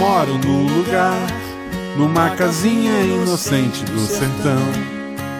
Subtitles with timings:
[0.00, 1.26] moro no lugar,
[1.94, 4.62] numa casinha inocente do sertão,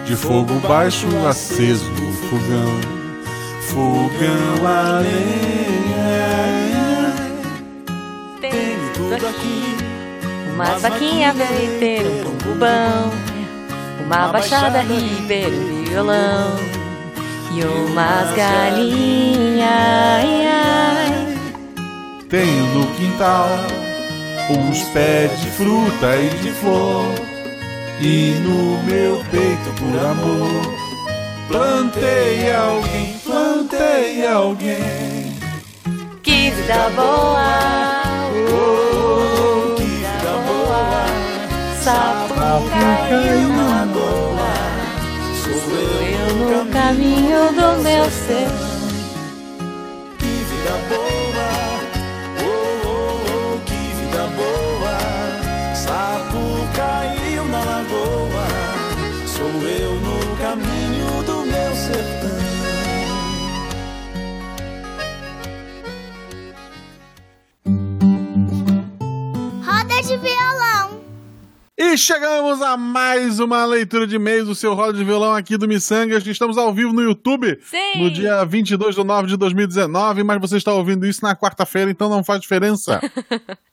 [0.05, 2.79] de fogo baixo aceso no fogão,
[3.61, 6.21] fogão a lenha.
[8.39, 9.77] Tem tudo aqui.
[10.53, 13.11] Uma vaquinha leiteira, um bubão,
[14.05, 16.55] uma baixada ribeiro, um violão
[17.55, 19.71] e umas galinhas.
[22.29, 23.49] Tenho no quintal
[24.59, 27.13] uns pés de fruta e de flor,
[28.01, 30.91] e no meu peito por amor
[31.51, 35.37] plantei alguém, plantei alguém.
[36.23, 38.01] Que vida boa!
[38.49, 41.05] Oh, que vida boa!
[41.83, 44.53] Sapucaí na lagoa,
[45.43, 45.53] sou
[46.07, 48.47] eu no caminho do meu ser.
[50.17, 51.20] Que vida boa!
[61.91, 62.20] Do
[71.83, 75.67] E chegamos a mais uma leitura de e-mails do seu roda de violão aqui do
[75.67, 76.23] Missangas.
[76.27, 78.03] Estamos ao vivo no YouTube Sim!
[78.03, 82.07] no dia 22 de nove de 2019, mas você está ouvindo isso na quarta-feira, então
[82.07, 83.01] não faz diferença.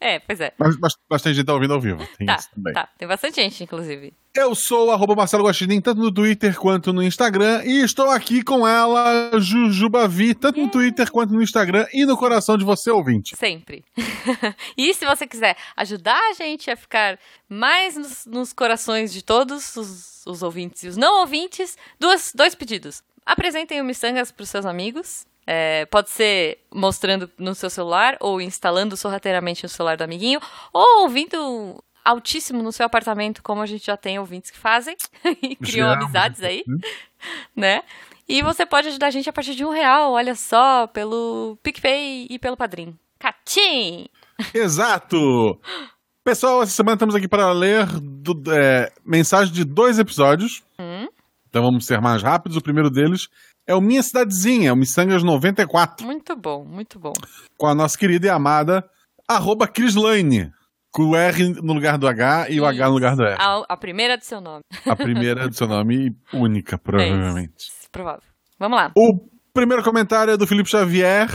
[0.00, 0.53] É, pois é.
[0.56, 2.73] mas, mas, mas tem gente tá ouvindo ao vivo, tem Tá, isso também.
[2.73, 2.89] tá.
[2.97, 4.15] Tem bastante gente, inclusive.
[4.33, 8.67] Eu sou o Marcelo Guaxinim, tanto no Twitter quanto no Instagram, e estou aqui com
[8.67, 13.34] ela, Jujubavi, tanto no Twitter quanto no Instagram e no coração de você, ouvinte.
[13.37, 13.84] Sempre.
[14.78, 19.77] e se você quiser ajudar a gente a ficar mais nos, nos corações de todos
[19.77, 23.03] os, os ouvintes e os não ouvintes, duas, dois pedidos.
[23.27, 25.27] Apresentem o Missangas para os seus amigos.
[25.47, 30.41] É, pode ser mostrando no seu celular, ou instalando sorrateiramente no celular do amiguinho,
[30.72, 34.97] ou ouvindo altíssimo no seu apartamento, como a gente já tem ouvintes que fazem,
[35.43, 36.65] e criam amizades aí,
[37.56, 37.83] né?
[38.28, 42.27] E você pode ajudar a gente a partir de um real, olha só, pelo PicPay
[42.28, 42.99] e pelo Padrim.
[43.19, 44.06] Catim!
[44.55, 45.59] Exato!
[46.28, 50.62] Pessoal, essa semana estamos aqui para ler do, é, mensagem de dois episódios.
[50.78, 51.09] Hum.
[51.49, 52.59] Então vamos ser mais rápidos.
[52.59, 53.28] O primeiro deles
[53.66, 57.15] é o Minha Cidadezinha, o Missangas 94, Muito bom, muito bom.
[57.56, 58.84] com a nossa querida e amada
[59.27, 60.53] arroba Crislane,
[60.93, 63.37] com o R no lugar do H e o H no lugar do R.
[63.41, 64.60] A, a primeira do seu nome.
[64.84, 67.55] A primeira do seu nome única, provavelmente.
[67.55, 68.28] É isso, provável.
[68.59, 68.93] Vamos lá.
[68.95, 71.31] O primeiro comentário é do Felipe Xavier.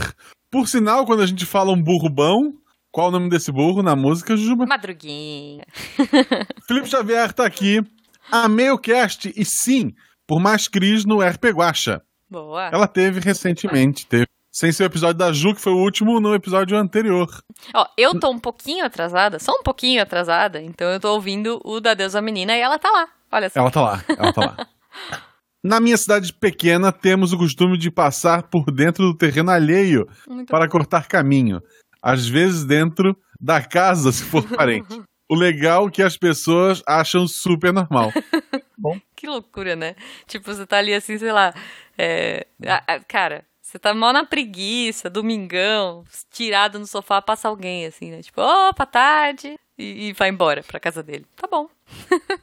[0.52, 2.62] Por sinal, quando a gente fala um burro bom,
[2.94, 4.66] qual o nome desse burro na música, Jujuba?
[4.66, 5.64] Madruguinha.
[6.64, 7.82] Felipe Xavier tá aqui.
[8.30, 9.92] Amei o cast e sim,
[10.28, 12.00] por mais Cris no RP Guacha.
[12.30, 12.70] Boa.
[12.72, 14.28] Ela teve recentemente, teve.
[14.52, 17.28] Sem ser o episódio da Ju, que foi o último no episódio anterior.
[17.74, 21.80] Ó, eu tô um pouquinho atrasada, só um pouquinho atrasada, então eu tô ouvindo o
[21.80, 23.08] da Deusa Menina e ela tá lá.
[23.32, 23.58] Olha só.
[23.58, 24.56] Ela tá lá, ela tá lá.
[25.64, 30.50] Na minha cidade pequena, temos o costume de passar por dentro do terreno alheio Muito
[30.50, 31.58] para cortar caminho.
[32.04, 35.02] Às vezes dentro da casa, se for parente.
[35.28, 38.12] O legal é que as pessoas acham super normal.
[39.16, 39.94] Que loucura, né?
[40.26, 41.54] Tipo, você tá ali assim, sei lá.
[41.96, 47.86] é, a- a- cara, você tá mal na preguiça, domingão, tirado no sofá, passa alguém
[47.86, 48.20] assim, né?
[48.20, 49.58] Tipo, opa, tarde.
[49.78, 51.24] E, e vai embora pra casa dele.
[51.34, 51.66] Tá bom.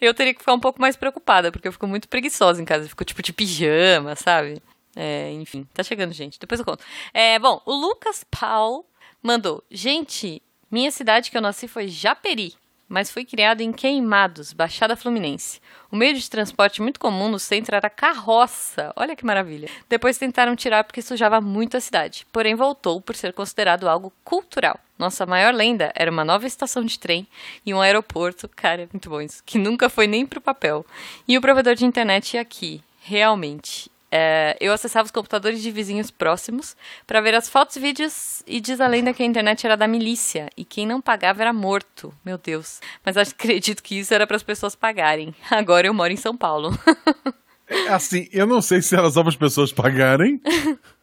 [0.00, 2.84] eu teria que ficar um pouco mais preocupada, porque eu fico muito preguiçosa em casa.
[2.84, 4.60] Eu fico tipo de pijama, sabe?
[4.94, 6.38] É, enfim, tá chegando, gente.
[6.38, 6.84] Depois eu conto.
[7.12, 8.86] É, bom, o Lucas Paul
[9.22, 9.62] mandou.
[9.70, 12.54] Gente, minha cidade que eu nasci foi Japeri,
[12.88, 15.60] mas fui criado em Queimados, Baixada Fluminense.
[15.90, 18.92] O meio de transporte muito comum no centro era carroça.
[18.96, 19.68] Olha que maravilha.
[19.88, 24.78] Depois tentaram tirar porque sujava muito a cidade, porém voltou por ser considerado algo cultural.
[24.98, 27.26] Nossa maior lenda era uma nova estação de trem
[27.66, 30.86] e um aeroporto, cara, é muito bom isso, que nunca foi nem pro papel.
[31.26, 33.91] E o provedor de internet aqui, realmente.
[34.14, 36.76] É, eu acessava os computadores de vizinhos próximos
[37.06, 39.88] para ver as fotos e vídeos e diz a lenda que a internet era da
[39.88, 42.12] milícia e quem não pagava era morto.
[42.22, 42.78] Meu Deus.
[43.02, 45.34] Mas acredito que isso era para as pessoas pagarem.
[45.50, 46.78] Agora eu moro em São Paulo.
[47.88, 50.38] Assim, eu não sei se elas só para as pessoas pagarem.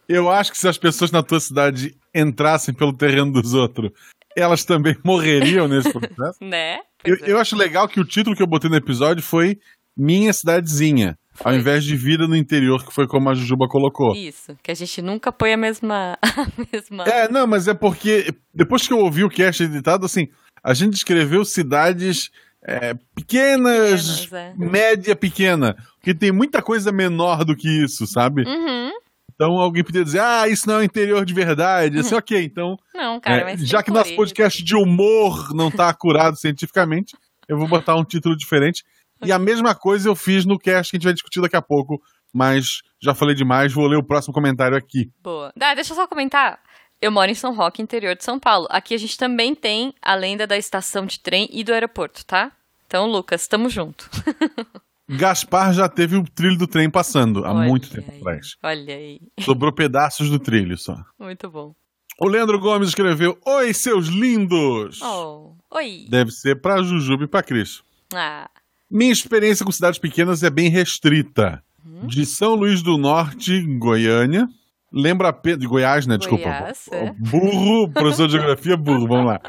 [0.08, 3.90] Eu acho que se as pessoas na tua cidade entrassem pelo terreno dos outros,
[4.36, 6.38] elas também morreriam nesse processo.
[6.40, 6.78] né?
[7.04, 7.18] Eu, é.
[7.32, 9.58] eu acho legal que o título que eu botei no episódio foi
[9.96, 14.14] Minha Cidadezinha, ao invés de Vida no Interior, que foi como a Jujuba colocou.
[14.14, 16.18] Isso, que a gente nunca põe a mesma.
[16.22, 17.04] A mesma...
[17.04, 20.28] É, não, mas é porque depois que eu ouvi o cast editado, assim,
[20.62, 22.30] a gente escreveu cidades
[22.62, 24.54] é, pequenas, Pequenas, é.
[24.56, 28.42] média pequena, porque tem muita coisa menor do que isso, sabe?
[28.42, 28.90] Uhum.
[29.34, 31.98] Então alguém podia dizer, ah, isso não é o interior de verdade.
[31.98, 32.76] Assim, ok, então.
[32.94, 33.66] Não, cara, é, mas.
[33.66, 37.16] já que nosso podcast de humor não tá acurado cientificamente,
[37.48, 38.84] eu vou botar um título diferente.
[39.22, 41.62] E a mesma coisa eu fiz no cast que a gente vai discutir daqui a
[41.62, 42.00] pouco,
[42.32, 45.10] mas já falei demais, vou ler o próximo comentário aqui.
[45.22, 45.52] Boa.
[45.56, 46.60] Deixa eu só comentar.
[47.00, 48.66] Eu moro em São Roque, interior de São Paulo.
[48.70, 52.52] Aqui a gente também tem a lenda da estação de trem e do aeroporto, tá?
[52.86, 54.08] Então, Lucas, tamo junto.
[55.08, 58.56] Gaspar já teve o trilho do trem passando há Olha muito tempo aí, atrás.
[58.62, 59.20] Olha aí.
[59.40, 60.96] Sobrou pedaços do trilho só.
[61.18, 61.74] Muito bom.
[62.20, 65.00] O Leandro Gomes escreveu: Oi, seus lindos!
[65.02, 65.56] Oh.
[65.70, 66.06] Oi.
[66.08, 67.82] Deve ser pra Jujuba e pra Cris.
[68.14, 68.48] Ah.
[68.90, 71.62] Minha experiência com cidades pequenas é bem restrita.
[71.84, 72.06] Uhum.
[72.06, 74.46] De São Luís do Norte, Goiânia.
[74.92, 75.60] Lembra apenas.
[75.60, 76.18] De Goiás, né?
[76.18, 76.42] Desculpa.
[76.44, 77.12] Goiás, é.
[77.12, 79.40] Burro, professor de geografia, burro, vamos lá.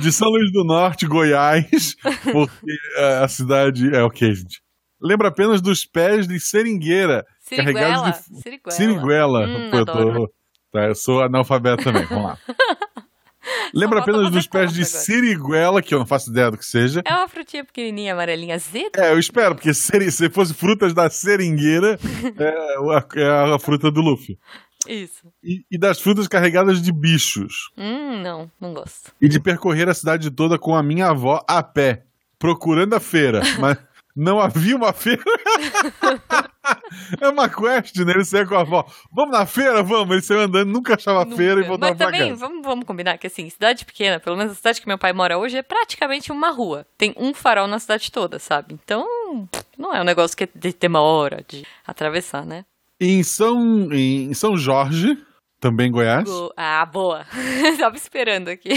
[0.00, 1.94] De São Luís do Norte, Goiás,
[2.32, 3.94] porque é, a cidade.
[3.94, 4.60] É ok, gente.
[5.00, 7.24] Lembra apenas dos pés de seringueira.
[7.40, 7.74] Siriguela.
[7.74, 8.70] Carregados de Siriguela.
[8.76, 9.46] Siriguela.
[9.46, 10.32] Hum, Pô, eu, tô-
[10.72, 12.38] tá, eu sou analfabeto também, vamos lá.
[13.74, 14.98] Lembra apenas dos pés de agora.
[14.98, 17.02] siriguela, que eu não faço ideia do que seja.
[17.04, 18.90] É uma frutinha pequenininha, amarelinha, azeda.
[19.04, 21.98] É, eu espero, porque seri- se fosse frutas da seringueira,
[22.38, 22.48] é,
[22.96, 24.38] a- é a fruta do Luffy.
[24.88, 25.28] Isso.
[25.44, 27.70] E, e das frutas carregadas de bichos.
[27.78, 29.12] Hum, não, não gosto.
[29.20, 32.02] E de percorrer a cidade toda com a minha avó a pé,
[32.38, 33.40] procurando a feira.
[33.60, 33.78] Mas
[34.14, 35.22] não havia uma feira.
[37.20, 38.12] é uma quest, né?
[38.12, 38.84] Ele saiu com a avó.
[39.12, 39.82] Vamos na feira?
[39.82, 40.10] Vamos.
[40.12, 41.36] Ele saiu andando, nunca achava Nunca.
[41.36, 42.40] feira e voltava Mas pra também, casa.
[42.46, 45.38] vamos, vamos combinar que assim, cidade pequena, pelo menos a cidade que meu pai mora
[45.38, 46.86] hoje, é praticamente uma rua.
[46.96, 48.74] Tem um farol na cidade toda, sabe?
[48.74, 49.06] Então,
[49.78, 52.64] não é um negócio que de- demora de atravessar, né?
[53.00, 55.16] Em São, em São Jorge,
[55.60, 57.24] também Goiás, Go- Ah, boa.
[57.78, 58.70] Tava esperando aqui.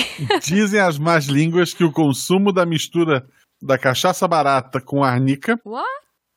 [0.43, 3.25] dizem as más línguas que o consumo da mistura
[3.65, 5.87] da cachaça barata com arnica What?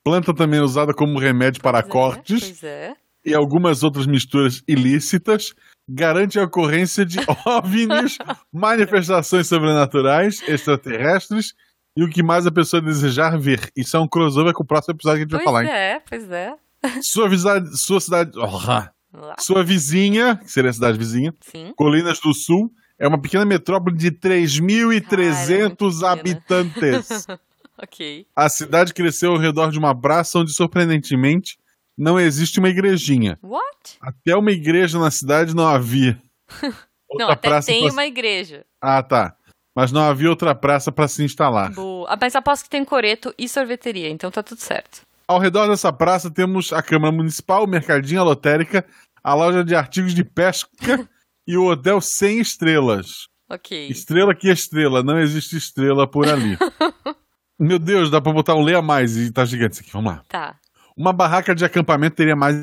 [0.05, 2.95] planta também usada como remédio para Pois é, cortes Pois é.
[3.25, 5.53] e algumas outras misturas ilícitas,
[5.89, 8.17] garante a ocorrência de OVNIs,
[8.53, 11.53] manifestações sobrenaturais, extraterrestres
[11.97, 13.71] e o que mais a pessoa desejar ver.
[13.77, 15.65] Isso é um crossover com o próximo episódio que a gente vai Pois falar.
[15.65, 15.71] hein?
[15.71, 16.55] é, pois é.
[17.03, 18.31] Sua, visa- sua cidade.
[18.37, 21.73] Oh, sua vizinha, que seria a cidade vizinha, Sim.
[21.77, 27.27] Colinas do Sul, é uma pequena metrópole de 3.300 Cara, é muito habitantes.
[27.81, 28.27] Ok.
[28.35, 31.57] A cidade cresceu ao redor de uma praça onde, surpreendentemente,
[31.97, 33.39] não existe uma igrejinha.
[33.41, 33.99] What?
[34.01, 36.21] Até uma igreja na cidade não havia.
[37.15, 38.65] não, até tem pra- uma igreja.
[38.81, 39.33] Ah, tá.
[39.77, 41.71] Mas não havia outra praça para se instalar.
[41.71, 42.19] Boa.
[42.21, 45.03] Mas aposto que tem coreto e sorveteria, então tá tudo certo.
[45.29, 48.85] Ao redor dessa praça temos a Câmara Municipal, o Mercadinho, a Lotérica,
[49.23, 50.69] a loja de artigos de pesca
[51.49, 53.27] e o hotel sem estrelas.
[53.49, 53.89] Ok.
[53.89, 56.59] Estrela que estrela, não existe estrela por ali.
[57.59, 60.23] Meu Deus, dá pra botar um leia mais e tá gigante isso aqui, vamos lá.
[60.29, 60.61] Tá.
[60.95, 62.55] Uma barraca de acampamento teria mais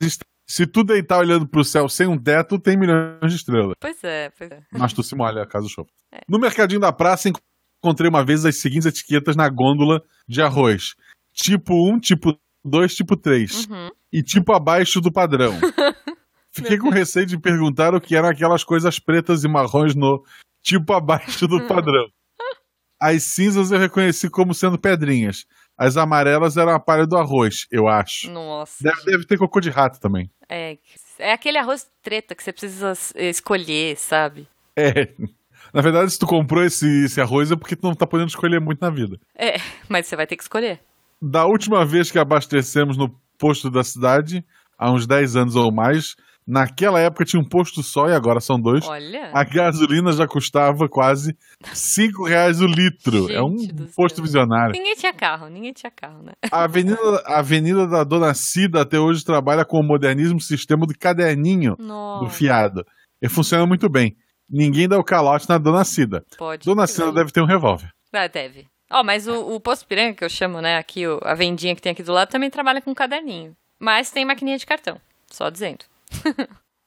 [0.00, 0.30] estrelas.
[0.46, 3.74] Se tu deitar olhando pro céu sem um teto, tem milhões de estrelas.
[3.80, 4.62] Pois é, pois é.
[4.72, 5.88] Mas tu se molha, caso chova.
[6.12, 6.20] É.
[6.28, 7.30] No mercadinho da praça,
[7.80, 10.94] encontrei uma vez as seguintes etiquetas na gôndola de arroz:
[11.32, 13.66] tipo 1, tipo 2, tipo 3.
[13.66, 13.90] Uhum.
[14.12, 15.56] E tipo abaixo do padrão.
[16.52, 20.22] Fiquei com receio de perguntar o que eram aquelas coisas pretas e marrons no
[20.62, 22.06] tipo abaixo do padrão.
[23.00, 25.46] As cinzas eu reconheci como sendo pedrinhas.
[25.78, 28.30] As amarelas eram a palha do arroz, eu acho.
[28.30, 28.82] Nossa.
[28.82, 30.30] Deve, deve ter cocô de rato também.
[30.48, 30.76] É,
[31.18, 34.46] é aquele arroz treta que você precisa s- escolher, sabe?
[34.76, 35.08] É.
[35.72, 38.60] Na verdade, se tu comprou esse, esse arroz é porque tu não tá podendo escolher
[38.60, 39.18] muito na vida.
[39.34, 39.56] É,
[39.88, 40.80] mas você vai ter que escolher.
[41.22, 44.44] Da última vez que abastecemos no posto da cidade,
[44.76, 46.16] há uns 10 anos ou mais,
[46.46, 48.86] naquela época tinha um posto só e agora são dois.
[48.86, 49.30] Olha.
[49.32, 51.36] A gasolina já custava quase
[51.72, 53.30] 5 reais o litro.
[53.30, 54.24] é um Gente do posto céu.
[54.24, 54.72] visionário.
[54.72, 56.32] Ninguém tinha carro, ninguém tinha carro, né?
[56.50, 60.94] A avenida, a avenida da Dona Cida até hoje trabalha com o modernismo sistema de
[60.94, 62.30] caderninho do Nossa.
[62.30, 62.84] fiado.
[63.22, 64.16] E funciona muito bem.
[64.48, 66.24] Ninguém dá o calote na Dona Cida.
[66.36, 66.64] Pode.
[66.64, 67.90] Dona Cida deve ter um revólver.
[68.12, 68.66] Ah, deve.
[68.90, 71.92] Ó, mas o, o Posto Piranga, que eu chamo, né, aqui, a vendinha que tem
[71.92, 73.54] aqui do lado, também trabalha com caderninho.
[73.78, 75.00] Mas tem maquininha de cartão.
[75.30, 75.84] Só dizendo.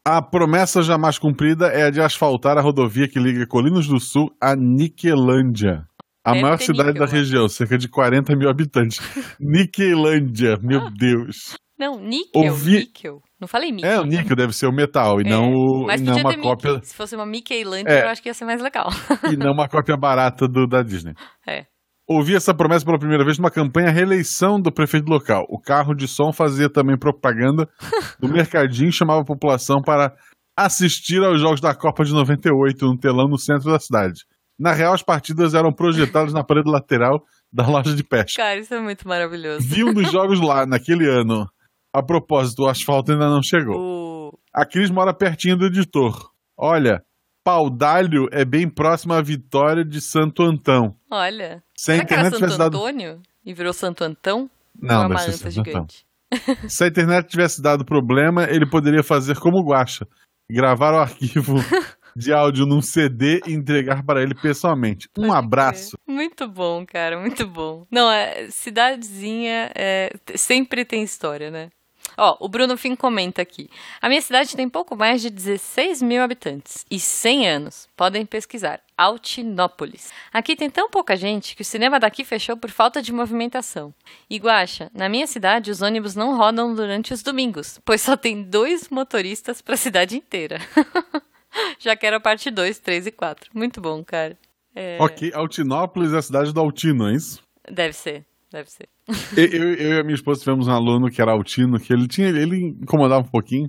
[0.05, 4.29] A promessa jamais cumprida é a de asfaltar a rodovia que liga Colinas do Sul
[4.41, 5.85] a Niquelândia.
[6.25, 7.17] A Deve maior cidade níquel da lá.
[7.17, 8.99] região, cerca de 40 mil habitantes.
[9.39, 11.55] Niquelândia, meu Deus.
[11.77, 13.21] Não, níquel, Ouvi- níquel.
[13.39, 13.89] Não falei níquel.
[13.91, 16.73] É, o níquel deve ser o metal e É, não, o- Mas não uma cópia
[16.75, 16.87] Mickey.
[16.87, 18.03] Se fosse uma Mickeylandia, É.
[18.05, 18.87] eu acho que ia ser mais legal.
[19.31, 21.13] e não uma cópia barata do da Disney.
[21.47, 21.65] É.
[22.07, 25.45] Ouvi essa promessa pela primeira vez numa campanha reeleição do prefeito local.
[25.49, 27.67] O carro de som fazia também propaganda
[28.19, 30.13] do mercadinho e chamava a população para
[30.57, 34.25] assistir aos jogos da Copa de 98 no telão no centro da cidade.
[34.59, 38.41] Na real, as partidas eram projetadas na parede lateral da loja de pesca.
[38.41, 39.67] Cara, isso é muito maravilhoso.
[39.67, 41.47] Vi um dos jogos lá naquele ano.
[41.93, 44.31] A propósito, o asfalto ainda não chegou.
[44.53, 46.31] A Cris mora pertinho do editor.
[46.57, 47.01] Olha,
[47.43, 50.95] Paudalho é bem próximo à Vitória de Santo Antão.
[51.11, 51.61] Olha.
[51.75, 52.77] Se a internet Santo tivesse dado.
[52.77, 54.49] Antônio e virou Santo Antão?
[54.81, 55.51] Não, é deve ser Antão.
[55.51, 56.05] gigante?
[56.67, 60.07] Se a internet tivesse dado problema, ele poderia fazer como o Guaxa:
[60.49, 61.55] gravar o arquivo
[62.15, 65.09] de áudio num CD e entregar para ele pessoalmente.
[65.17, 65.97] Um Pode abraço.
[66.07, 67.85] Muito bom, cara, muito bom.
[67.91, 71.69] Não, é, cidadezinha é, sempre tem história, né?
[72.17, 73.69] Ó, o Bruno Fim comenta aqui.
[74.01, 77.87] A minha cidade tem pouco mais de 16 mil habitantes e 100 anos.
[77.95, 78.81] Podem pesquisar.
[78.97, 80.11] Altinópolis.
[80.31, 83.93] Aqui tem tão pouca gente que o cinema daqui fechou por falta de movimentação.
[84.29, 88.89] Iguacha, na minha cidade os ônibus não rodam durante os domingos, pois só tem dois
[88.89, 90.59] motoristas para a cidade inteira.
[91.79, 93.49] Já quero a parte 2, 3 e 4.
[93.53, 94.37] Muito bom, cara.
[94.75, 97.41] É, Ok, Altinópolis é a cidade do Altino, é isso?
[97.69, 98.87] Deve ser, deve ser.
[99.37, 102.07] Eu, eu- eu e a minha esposa tivemos um aluno que era Altino, que ele
[102.07, 103.67] tinha, ele incomodava um pouquinho.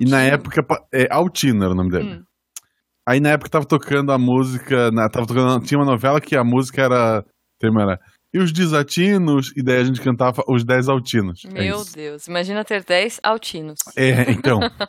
[0.00, 0.34] E na Altino.
[0.34, 0.66] época.
[0.94, 2.14] É, Altino era o nome dele.
[2.14, 2.22] Hum.
[3.06, 4.90] Aí na época tava tocando a música.
[4.92, 7.24] na- tava tocando, tinha uma novela que a música era.
[7.58, 8.00] tema era.
[8.34, 11.42] E os desatinos, e daí a gente cantava os 10 altinos.
[11.44, 11.94] É Meu isso.
[11.94, 13.78] Deus, imagina ter 10 altinos.
[13.96, 14.58] É, então.
[14.70, 14.88] pra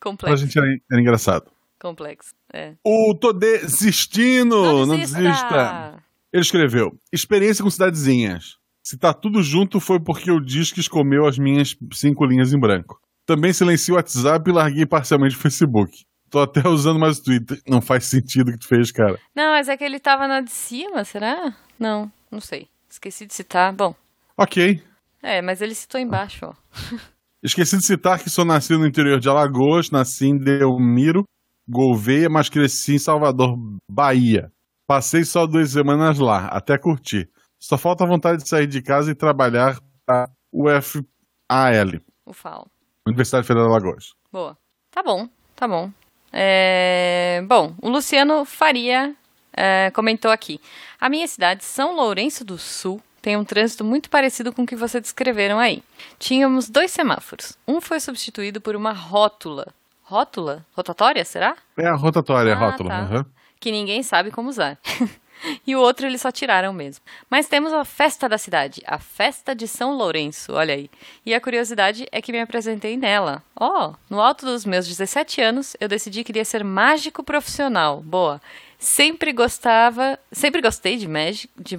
[0.00, 1.44] Complexo, gente era, era engraçado.
[1.80, 2.34] complexo.
[2.52, 2.74] É.
[2.84, 4.86] O Tô Desistindo!
[4.86, 6.02] Não, desista!
[6.36, 8.56] Ele escreveu: Experiência com cidadezinhas.
[8.84, 13.00] Se tá tudo junto foi porque o Disques comeu as minhas cinco linhas em branco.
[13.24, 16.04] Também silenciei o WhatsApp e larguei parcialmente o Facebook.
[16.30, 17.58] Tô até usando mais o Twitter.
[17.66, 19.18] Não faz sentido o que tu fez, cara.
[19.34, 21.56] Não, mas é que ele tava na de cima, será?
[21.80, 22.68] Não, não sei.
[22.86, 23.72] Esqueci de citar.
[23.72, 23.94] Bom,
[24.36, 24.82] Ok.
[25.22, 26.54] é, mas ele citou embaixo, ó.
[27.42, 31.24] Esqueci de citar que sou nascido no interior de Alagoas, nasci em Delmiro,
[31.66, 33.56] Gouveia, mas cresci em Salvador,
[33.90, 34.50] Bahia.
[34.86, 37.28] Passei só duas semanas lá, até curtir.
[37.58, 41.02] Só falta a vontade de sair de casa e trabalhar para UFAL,
[42.24, 42.66] O FAO.
[43.06, 44.14] Universidade Federal de Alagoas.
[44.32, 44.56] Boa.
[44.90, 45.90] Tá bom, tá bom.
[46.32, 49.14] É, Bom, o Luciano Faria
[49.52, 50.60] é, comentou aqui.
[51.00, 54.76] A minha cidade, São Lourenço do Sul, tem um trânsito muito parecido com o que
[54.76, 55.82] vocês descreveram aí.
[56.18, 57.56] Tínhamos dois semáforos.
[57.66, 59.68] Um foi substituído por uma rótula.
[60.02, 60.64] Rótula?
[60.76, 61.56] Rotatória, será?
[61.76, 62.88] É a rotatória, Ah, rótula.
[62.90, 62.98] tá.
[63.00, 63.26] aham.
[63.60, 64.78] Que ninguém sabe como usar.
[65.66, 67.04] e o outro eles só tiraram mesmo.
[67.30, 70.90] Mas temos a festa da cidade, a festa de São Lourenço, olha aí.
[71.24, 73.42] E a curiosidade é que me apresentei nela.
[73.54, 78.02] Ó, no alto dos meus 17 anos, eu decidi que queria ser mágico profissional.
[78.02, 78.40] Boa.
[78.78, 81.76] Sempre gostava, sempre gostei de magic, de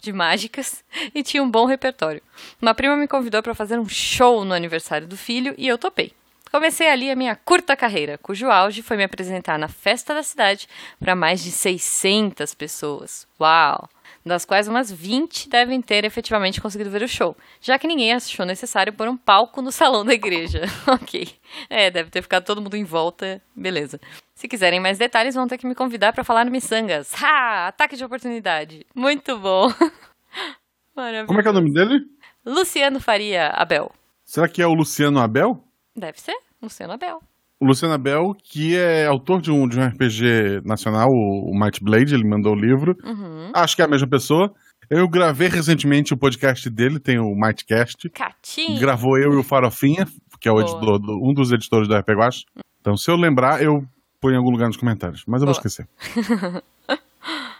[0.00, 0.84] de mágicas
[1.14, 2.22] e tinha um bom repertório.
[2.60, 6.12] Uma prima me convidou para fazer um show no aniversário do filho e eu topei.
[6.52, 10.68] Comecei ali a minha curta carreira, cujo auge foi me apresentar na festa da cidade
[11.00, 13.26] para mais de 600 pessoas.
[13.40, 13.88] Uau!
[14.22, 18.44] Das quais umas 20 devem ter efetivamente conseguido ver o show, já que ninguém achou
[18.44, 20.60] necessário pôr um palco no salão da igreja.
[20.86, 21.26] ok.
[21.70, 23.40] É, deve ter ficado todo mundo em volta.
[23.56, 23.98] Beleza.
[24.34, 27.14] Se quiserem mais detalhes, vão ter que me convidar para falar no Missangas.
[27.14, 27.68] Ha!
[27.68, 28.84] Ataque de oportunidade.
[28.94, 29.72] Muito bom.
[30.94, 31.28] Maravilhoso.
[31.28, 32.00] Como é que é o nome dele?
[32.44, 33.90] Luciano Faria Abel.
[34.22, 35.64] Será que é o Luciano Abel?
[35.96, 36.41] Deve ser.
[36.62, 37.18] Luciano Abel.
[37.60, 41.82] O Luciano Abel, que é autor de um, de um RPG nacional, o, o Might
[41.82, 42.96] Blade, ele mandou o livro.
[43.04, 43.52] Uhum.
[43.54, 44.52] Acho que é a mesma pessoa.
[44.90, 48.08] Eu gravei recentemente o podcast dele, tem o Mightcast.
[48.10, 48.80] Catinho.
[48.80, 50.06] Gravou eu e o Farofinha,
[50.40, 52.44] que é editor, um dos editores do RPG Guache.
[52.80, 53.84] Então, se eu lembrar, eu
[54.20, 55.24] ponho em algum lugar nos comentários.
[55.26, 55.66] Mas eu vou Boa.
[55.66, 55.86] esquecer.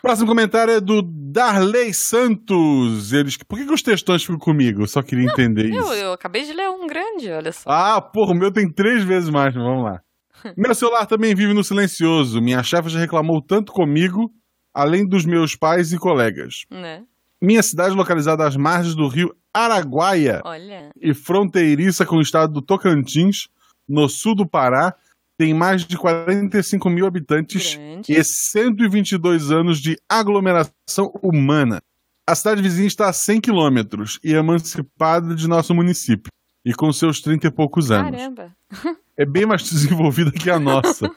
[0.03, 3.13] Próximo comentário é do Darley Santos.
[3.13, 4.83] Eles, por que, que os textões ficam comigo?
[4.83, 5.79] Eu só queria entender isso.
[5.79, 7.71] Eu, eu acabei de ler um grande, olha só.
[7.71, 10.01] Ah, porra, o meu tem três vezes mais, mas vamos lá.
[10.59, 12.41] Meu celular também vive no silencioso.
[12.41, 14.29] Minha chefe já reclamou tanto comigo,
[14.75, 16.65] além dos meus pais e colegas.
[16.69, 17.05] Né?
[17.41, 20.91] Minha cidade localizada às margens do rio Araguaia Olha.
[21.01, 23.47] e fronteiriça com o estado do Tocantins,
[23.89, 24.97] no sul do Pará,
[25.39, 28.13] tem mais de 45 mil habitantes Grande.
[28.13, 31.83] e 122 anos de aglomeração humana.
[32.27, 36.31] A cidade vizinha está a 100 quilômetros e é emancipada de nosso município,
[36.65, 38.11] e com seus 30 e poucos anos.
[38.11, 38.57] Caramba.
[39.15, 41.11] É bem mais desenvolvida que a nossa,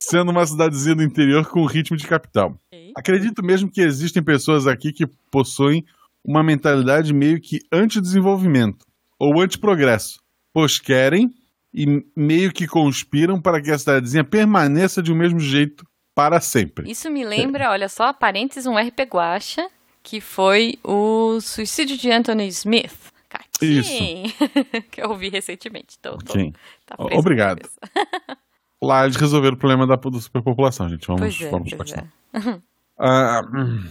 [0.00, 2.58] sendo uma cidadezinha do interior com ritmo de capital.
[2.96, 5.84] Acredito mesmo que existem pessoas aqui que possuem
[6.24, 8.86] uma mentalidade meio que anti-desenvolvimento
[9.18, 10.20] ou anti-progresso,
[10.54, 11.34] pois querem
[11.74, 16.88] e meio que conspiram para que a cidadezinha permaneça de um mesmo jeito para sempre.
[16.88, 19.68] Isso me lembra, olha só, parênteses, um RP Guacha,
[20.02, 23.12] que foi o suicídio de Anthony Smith.
[23.28, 23.80] Catinho.
[23.80, 24.34] Isso.
[24.92, 25.96] que eu ouvi recentemente.
[25.98, 26.52] Então, tô- Ok.
[26.86, 27.68] tá obrigado.
[28.80, 31.06] Lá eles resolveram o problema da, da superpopulação, gente.
[31.06, 32.04] Vamos, Pois é, vamos pois é.
[32.96, 33.88] Hum.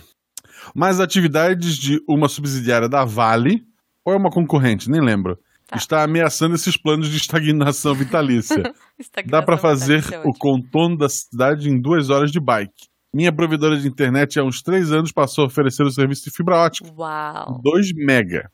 [0.73, 3.65] Mas atividades de uma subsidiária da Vale,
[4.05, 5.77] ou é uma concorrente, nem lembro, Tá.
[5.77, 8.73] está ameaçando esses planos de estagnação vitalícia.
[9.25, 12.87] Dá para fazer Estagnação o contorno da cidade em duas horas de bike.
[13.13, 16.57] Minha provedora de internet há uns três anos passou a oferecer o serviço de fibra
[16.57, 16.91] ótica.
[16.97, 18.51] Uau, 2 mega.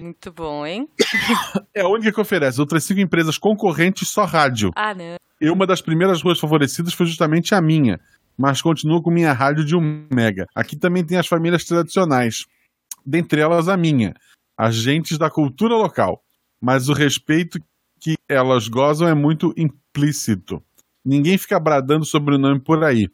[0.00, 0.88] muito bom, hein?
[1.72, 2.60] É a única que oferece.
[2.60, 4.72] Outras cinco empresas concorrentes só rádio.
[4.74, 5.16] Ah, não.
[5.40, 8.00] E uma das primeiras ruas favorecidas foi justamente a minha.
[8.36, 10.46] Mas continuo com minha rádio de 1 mega.
[10.54, 12.46] Aqui também tem as famílias tradicionais.
[13.06, 14.14] Dentre elas a minha.
[14.58, 16.23] Agentes da cultura local.
[16.64, 17.58] Mas o respeito
[18.00, 20.62] que elas gozam é muito implícito.
[21.04, 23.06] Ninguém fica bradando sobrenome por aí.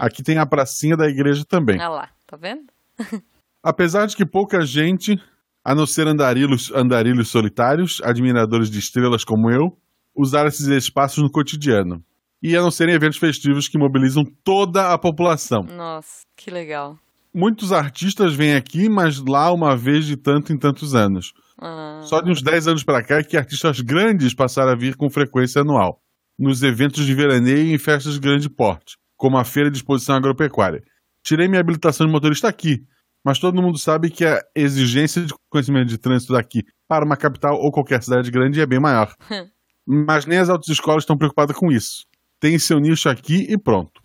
[0.00, 1.78] Aqui tem a pracinha da igreja também.
[1.78, 2.64] Ah lá, tá vendo?
[3.62, 5.20] Apesar de que pouca gente,
[5.62, 9.76] a não ser andarilhos, andarilhos solitários, admiradores de estrelas como eu,
[10.16, 12.02] usar esses espaços no cotidiano.
[12.42, 15.62] E a não serem eventos festivos que mobilizam toda a população.
[15.64, 16.98] Nossa, que legal.
[17.34, 21.34] Muitos artistas vêm aqui, mas lá uma vez de tanto em tantos anos.
[21.60, 24.96] Ah, Só de uns 10 anos para cá é que artistas grandes passaram a vir
[24.96, 26.00] com frequência anual,
[26.38, 30.16] nos eventos de veraneio e em festas de grande porte, como a Feira de Exposição
[30.16, 30.82] Agropecuária.
[31.22, 32.82] Tirei minha habilitação de motorista aqui,
[33.24, 37.54] mas todo mundo sabe que a exigência de conhecimento de trânsito daqui para uma capital
[37.58, 39.14] ou qualquer cidade grande é bem maior.
[39.86, 42.04] mas nem as autoescolas estão preocupadas com isso.
[42.40, 44.00] Tem seu nicho aqui e pronto.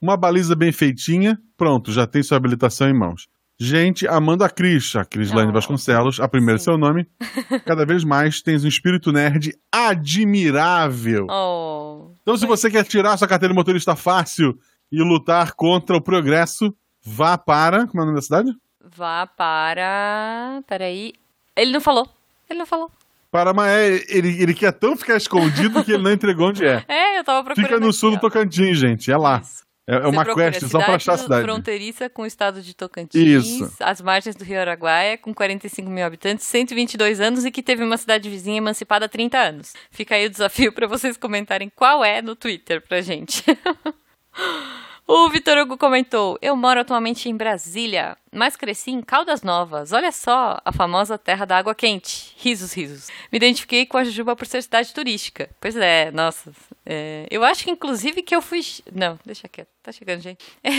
[0.00, 3.28] Uma baliza bem feitinha, pronto, já tem sua habilitação em mãos.
[3.64, 6.64] Gente, amando a Cris, a Crislane Oh, Vasconcelos, a primeira é sim.
[6.64, 7.06] seu nome.
[7.64, 11.26] Cada vez mais tens um espírito nerd admirável.
[11.30, 14.58] Oh, Então, se você quer tirar sua carteira de motorista fácil
[14.90, 17.86] e lutar contra o progresso, vá para.
[17.86, 18.50] Como é o nome da cidade?
[18.84, 20.60] vá para.
[20.66, 21.12] Peraí.
[21.56, 22.08] Ele não falou.
[22.50, 22.90] Ele não falou.
[23.30, 24.04] Para Maé.
[24.08, 26.84] Ele, ele quer tão ficar escondido que ele não entregou onde é.
[26.88, 27.68] É, eu tava procurando.
[27.68, 28.18] Fica no sul do.
[28.20, 29.10] Tocantins, gente.
[29.10, 29.40] É lá.
[29.40, 29.62] Isso.
[29.86, 31.42] É, é Você uma quest só pra achar a cidade.
[31.42, 33.76] fronteiriça com o estado de Tocantins, Isso.
[33.80, 37.96] as margens do Rio Araguaia, com 45 mil habitantes, 122 anos e que teve uma
[37.96, 39.72] cidade vizinha emancipada há 30 anos.
[39.90, 43.42] Fica aí o desafio pra vocês comentarem qual é no Twitter pra gente.
[45.14, 49.92] O Vitor Hugo comentou: Eu moro atualmente em Brasília, mas cresci em Caldas Novas.
[49.92, 52.34] Olha só, a famosa terra da água quente.
[52.38, 53.08] Risos, risos.
[53.30, 55.50] Me identifiquei com a Jujuba por ser cidade turística.
[55.60, 56.50] Pois é, nossa.
[56.86, 58.62] é, eu acho que inclusive que eu fui.
[58.90, 59.68] Não, deixa quieto.
[59.82, 60.42] Tá chegando, gente.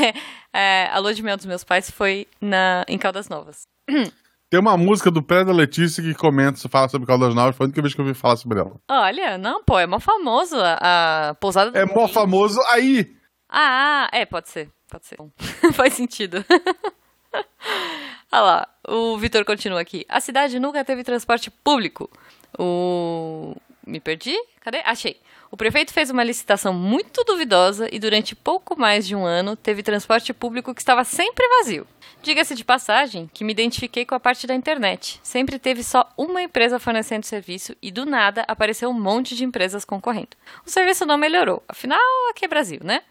[0.56, 3.68] É, é, a lua de mel dos meus pais foi na, em Caldas Novas.
[4.50, 7.56] Tem uma música do Pé da Letícia que comenta, fala sobre Caldas Novas.
[7.56, 8.74] Foi a única vez que eu ouvi falar sobre ela.
[8.90, 13.22] Olha, não, pô, é mó famoso a, a pousada do É mó famoso aí.
[13.56, 14.72] Ah, é, pode ser.
[14.90, 15.18] Pode ser.
[15.74, 16.44] Faz sentido.
[18.32, 20.04] Olha lá, o Vitor continua aqui.
[20.10, 22.10] A cidade nunca teve transporte público.
[22.58, 23.56] O.
[23.86, 24.36] Me perdi?
[24.60, 24.80] Cadê?
[24.80, 25.22] Achei.
[25.52, 29.84] O prefeito fez uma licitação muito duvidosa e durante pouco mais de um ano teve
[29.84, 31.86] transporte público que estava sempre vazio.
[32.24, 35.20] Diga-se de passagem que me identifiquei com a parte da internet.
[35.22, 39.86] Sempre teve só uma empresa fornecendo serviço e do nada apareceu um monte de empresas
[39.86, 40.36] concorrendo.
[40.66, 42.00] O serviço não melhorou, afinal
[42.32, 43.04] aqui é Brasil, né?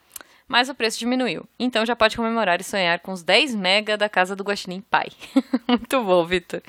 [0.53, 1.49] Mas o preço diminuiu.
[1.59, 5.07] Então já pode comemorar e sonhar com os 10 mega da casa do Guaxinim Pai.
[5.67, 6.61] Muito bom, Vitor.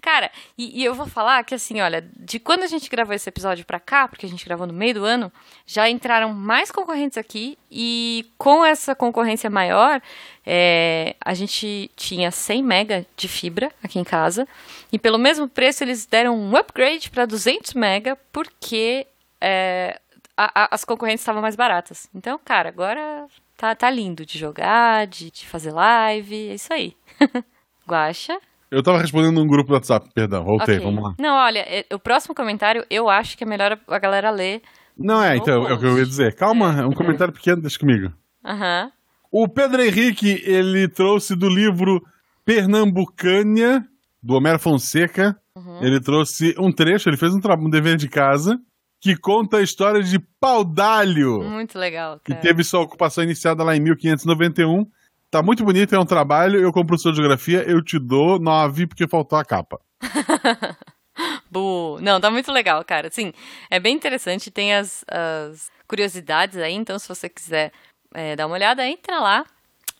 [0.00, 3.28] Cara, e, e eu vou falar que assim, olha, de quando a gente gravou esse
[3.28, 5.32] episódio pra cá, porque a gente gravou no meio do ano,
[5.66, 10.00] já entraram mais concorrentes aqui e com essa concorrência maior,
[10.46, 14.46] é, a gente tinha 100 mega de fibra aqui em casa
[14.92, 19.04] e pelo mesmo preço eles deram um upgrade para 200 mega porque
[19.40, 20.00] é,
[20.36, 22.08] a- a- as concorrentes estavam mais baratas.
[22.14, 26.94] Então, cara, agora tá, tá lindo de jogar, de, de fazer live, é isso aí.
[27.88, 28.38] Guaxa.
[28.70, 30.44] Eu tava respondendo num grupo do WhatsApp, perdão.
[30.44, 30.86] Voltei, Ok.
[30.86, 31.14] vamos lá.
[31.18, 34.62] Não, olha, é- o próximo comentário eu acho que é melhor a galera ler.
[34.96, 36.34] Não é, então, é o que eu ia dizer.
[36.34, 38.12] Calma, é um comentário pequeno, deixa comigo.
[38.44, 38.90] Aham.
[39.30, 42.02] O Pedro Henrique, ele trouxe do livro
[42.44, 43.84] Pernambucânia,
[44.22, 45.36] do Homero Fonseca.
[45.80, 48.58] Ele trouxe um trecho, ele fez um, um dever de casa,
[49.02, 52.40] que conta a história de Paudalho, Muito legal, que cara.
[52.40, 54.86] teve sua ocupação iniciada lá em 1591.
[55.28, 56.60] Tá muito bonito, é um trabalho.
[56.60, 59.80] Eu, professor de geografia, eu te dou nove, porque faltou a capa.
[61.50, 61.98] Bu.
[62.00, 63.08] Não, tá muito legal, cara.
[63.08, 63.32] Assim,
[63.68, 64.52] é bem interessante.
[64.52, 67.72] Tem as, as curiosidades aí, então se você quiser
[68.14, 69.44] é, dar uma olhada, entra lá.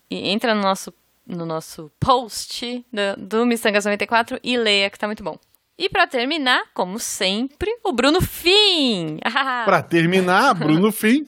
[0.08, 0.94] E entra no nosso,
[1.26, 5.36] no nosso post do, do Missangas 94 e leia, que tá muito bom.
[5.82, 9.18] E pra terminar, como sempre, o Bruno Fim.
[9.66, 11.26] Pra terminar, Bruno Fim.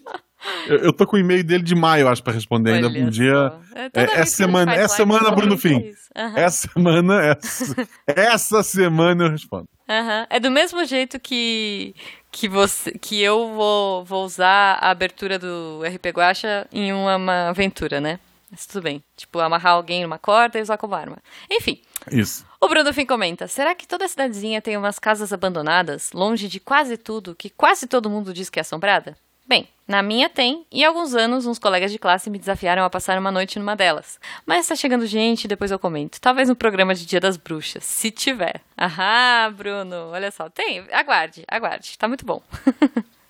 [0.68, 3.10] Eu, eu tô com o e-mail dele de maio, acho, pra responder ainda Olha um
[3.10, 3.52] dia.
[3.74, 5.92] É, É, que a gente semana, live, semana, Bruno Fim.
[6.14, 6.38] Aham.
[6.38, 9.68] Essa semana, essa, essa semana eu respondo.
[9.88, 10.24] Aham.
[10.30, 11.92] É do mesmo jeito que
[12.30, 17.48] que você que eu vou, vou usar a abertura do RP Guacha em uma, uma
[17.48, 18.20] aventura, né?
[18.54, 19.02] Mas tudo bem.
[19.16, 21.16] Tipo, amarrar alguém numa corda e usar como arma.
[21.50, 21.80] Enfim.
[22.10, 22.44] Isso.
[22.60, 26.96] O Bruno Fim comenta: será que toda cidadezinha tem umas casas abandonadas, longe de quase
[26.96, 29.16] tudo, que quase todo mundo diz que é assombrada?
[29.46, 32.88] Bem, na minha tem, e há alguns anos uns colegas de classe me desafiaram a
[32.88, 34.18] passar uma noite numa delas.
[34.46, 36.18] Mas tá chegando gente, depois eu comento.
[36.18, 38.62] Talvez no programa de Dia das Bruxas, se tiver.
[38.74, 40.48] Ahá, Bruno, olha só.
[40.48, 42.42] Tem, aguarde, aguarde, tá muito bom.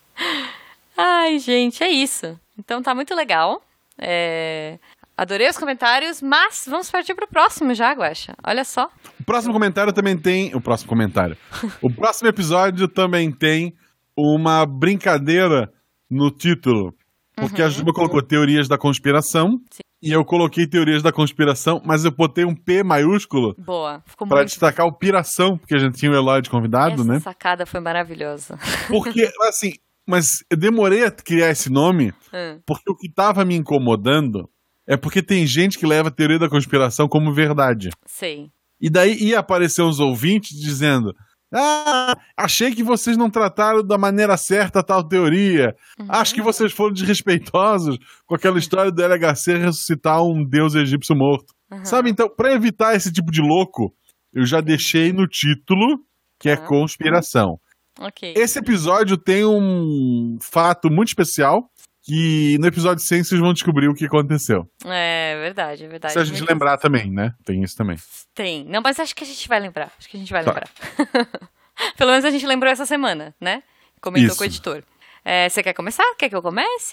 [0.96, 2.38] Ai, gente, é isso.
[2.56, 3.60] Então tá muito legal.
[3.98, 4.78] É...
[5.16, 8.35] Adorei os comentários, mas vamos partir pro próximo já, Guaxa.
[8.44, 8.90] Olha só.
[9.20, 10.55] O próximo comentário também tem.
[10.55, 11.37] O próximo comentário.
[11.81, 13.74] o próximo episódio também tem
[14.16, 15.72] uma brincadeira
[16.11, 16.94] no título.
[17.37, 19.59] Porque a Juba colocou teorias da conspiração.
[19.70, 19.81] Sim.
[20.03, 24.37] E eu coloquei teorias da conspiração, mas eu botei um P maiúsculo Boa, ficou pra
[24.38, 24.48] muito.
[24.50, 27.20] destacar o piração, porque a gente tinha o Eloy de convidado, Essa né?
[27.20, 28.59] sacada foi maravilhosa.
[28.87, 29.72] Porque, assim,
[30.07, 34.46] mas eu demorei a criar esse nome Hum, porque o que tava me incomodando
[34.87, 37.90] é porque tem gente que leva a teoria da conspiração como verdade.
[38.07, 38.51] sei.
[38.81, 41.14] E daí ia aparecer uns ouvintes dizendo:
[41.55, 45.75] Ah, achei que vocês não trataram da maneira certa tal teoria.
[46.09, 51.55] Acho que vocês foram desrespeitosos com aquela história do LHC ressuscitar um deus egípcio morto.
[51.85, 53.92] Sabe, então, pra evitar esse tipo de louco,
[54.33, 56.01] eu já deixei no título
[56.38, 56.66] que é Ah.
[56.66, 57.59] conspiração.
[58.01, 58.35] Ok.
[58.37, 61.70] Esse episódio tem um fato muito especial
[62.04, 64.68] que no episódio 100 vocês vão descobrir o que aconteceu.
[64.84, 66.12] É verdade, é verdade.
[66.12, 67.32] Se a gente lembrar também, né?
[67.44, 67.96] Tem isso também.
[68.34, 68.64] Tem.
[68.66, 69.90] Não, mas acho que a gente vai lembrar.
[69.98, 70.50] Acho que a gente vai Tá.
[70.50, 70.68] lembrar.
[71.96, 73.62] Pelo menos a gente lembrou essa semana, né?
[74.00, 74.36] Comentou Isso.
[74.36, 74.84] com o editor.
[75.24, 76.04] É, você quer começar?
[76.18, 76.92] Quer que eu comece?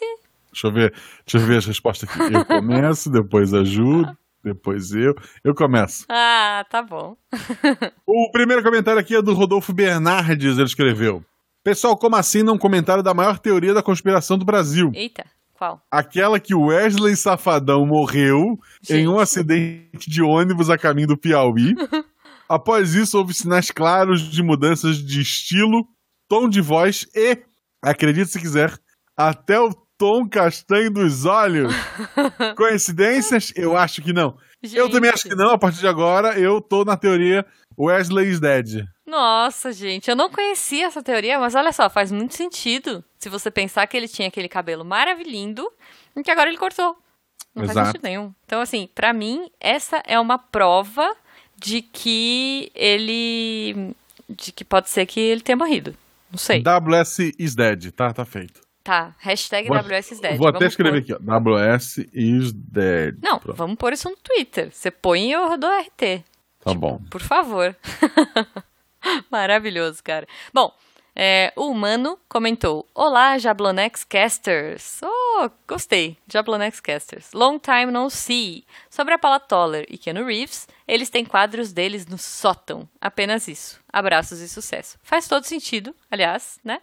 [0.51, 0.91] Deixa eu ver,
[1.25, 2.33] deixa eu ver as respostas aqui.
[2.33, 4.05] Eu começo, depois a Ju,
[4.43, 5.13] depois eu.
[5.43, 6.05] Eu começo.
[6.09, 7.15] Ah, tá bom.
[8.07, 11.23] O primeiro comentário aqui é do Rodolfo Bernardes, ele escreveu.
[11.63, 14.91] Pessoal, como assim não comentário da maior teoria da conspiração do Brasil?
[14.95, 15.79] Eita, qual?
[15.91, 18.57] Aquela que Wesley Safadão morreu
[18.89, 21.75] em um acidente de ônibus a caminho do Piauí.
[22.49, 25.87] Após isso, houve sinais claros de mudanças de estilo,
[26.27, 27.37] tom de voz e,
[27.81, 28.75] acredite se quiser,
[29.15, 31.71] até o tom castanho dos olhos.
[32.57, 33.53] Coincidências?
[33.55, 34.35] Eu acho que não.
[34.73, 35.51] Eu também acho que não.
[35.51, 37.45] A partir de agora, eu tô na teoria
[37.77, 38.83] Wesley is dead.
[39.11, 43.03] Nossa, gente, eu não conhecia essa teoria, mas olha só, faz muito sentido.
[43.19, 45.69] Se você pensar que ele tinha aquele cabelo maravilhoso
[46.15, 46.95] e que agora ele cortou.
[47.53, 47.87] Não faz Exato.
[47.87, 48.33] sentido nenhum.
[48.45, 51.13] Então, assim, pra mim, essa é uma prova
[51.57, 53.93] de que ele.
[54.29, 55.93] de que pode ser que ele tenha morrido.
[56.31, 56.63] Não sei.
[56.63, 57.91] WS is dead.
[57.91, 58.61] Tá, tá feito.
[58.81, 60.37] Tá, hashtag Vou- WSDead.
[60.37, 61.39] Vou até escrever pôr- aqui, ó.
[61.39, 63.17] WS is dead.
[63.21, 63.57] Não, Pronto.
[63.57, 64.71] vamos pôr isso no Twitter.
[64.71, 66.23] Você põe e eu dou RT.
[66.63, 66.99] Tá bom.
[67.09, 67.75] Por favor.
[69.31, 70.27] Maravilhoso, cara.
[70.53, 70.71] Bom,
[71.15, 75.01] é, o Humano comentou: Olá, Jablonex Casters.
[75.03, 76.17] Oh, gostei.
[76.31, 77.33] Jablonex Casters.
[77.33, 78.63] Long time no see.
[78.89, 82.87] Sobre a Paula Toller e Keanu Reeves, eles têm quadros deles no sótão.
[82.99, 83.79] Apenas isso.
[83.91, 84.97] Abraços e sucesso.
[85.03, 86.79] Faz todo sentido, aliás, né?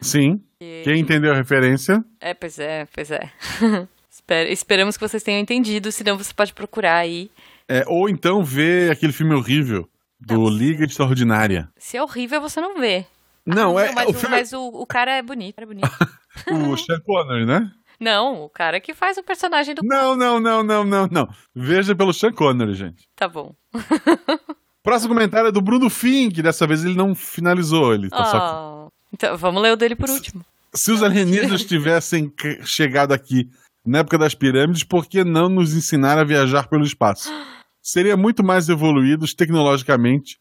[0.00, 0.40] Sim.
[0.58, 2.02] Quem entendeu a referência?
[2.20, 3.30] É, pois é, pois é.
[4.10, 7.30] Espera- Esperamos que vocês tenham entendido, senão você pode procurar aí.
[7.68, 9.88] É, ou então ver aquele filme horrível
[10.20, 11.68] do Liga Extraordinária.
[11.76, 13.06] Se é horrível, você não vê.
[13.44, 15.58] Não, Ah, é mas, o o, filme mas o, o cara é bonito.
[15.58, 15.88] É bonito.
[16.70, 17.70] o Sean Connery, né?
[17.98, 19.82] não, o cara que faz o personagem do.
[19.82, 21.28] Não, não, não, não, não, não.
[21.54, 23.08] Veja pelo Sean Connery, gente.
[23.16, 23.54] Tá bom.
[24.82, 26.40] Próximo comentário é do Bruno Fink.
[26.40, 28.86] Dessa vez ele não finalizou, ele tá só...
[28.86, 28.92] Oh.
[29.12, 30.44] Então, vamos ler o dele por último.
[30.72, 32.32] Se os alienígenas tivessem
[32.64, 33.50] chegado aqui
[33.84, 37.30] na época das pirâmides, por que não nos ensinar a viajar pelo espaço?
[37.92, 40.38] Seria muito mais evoluídos tecnologicamente.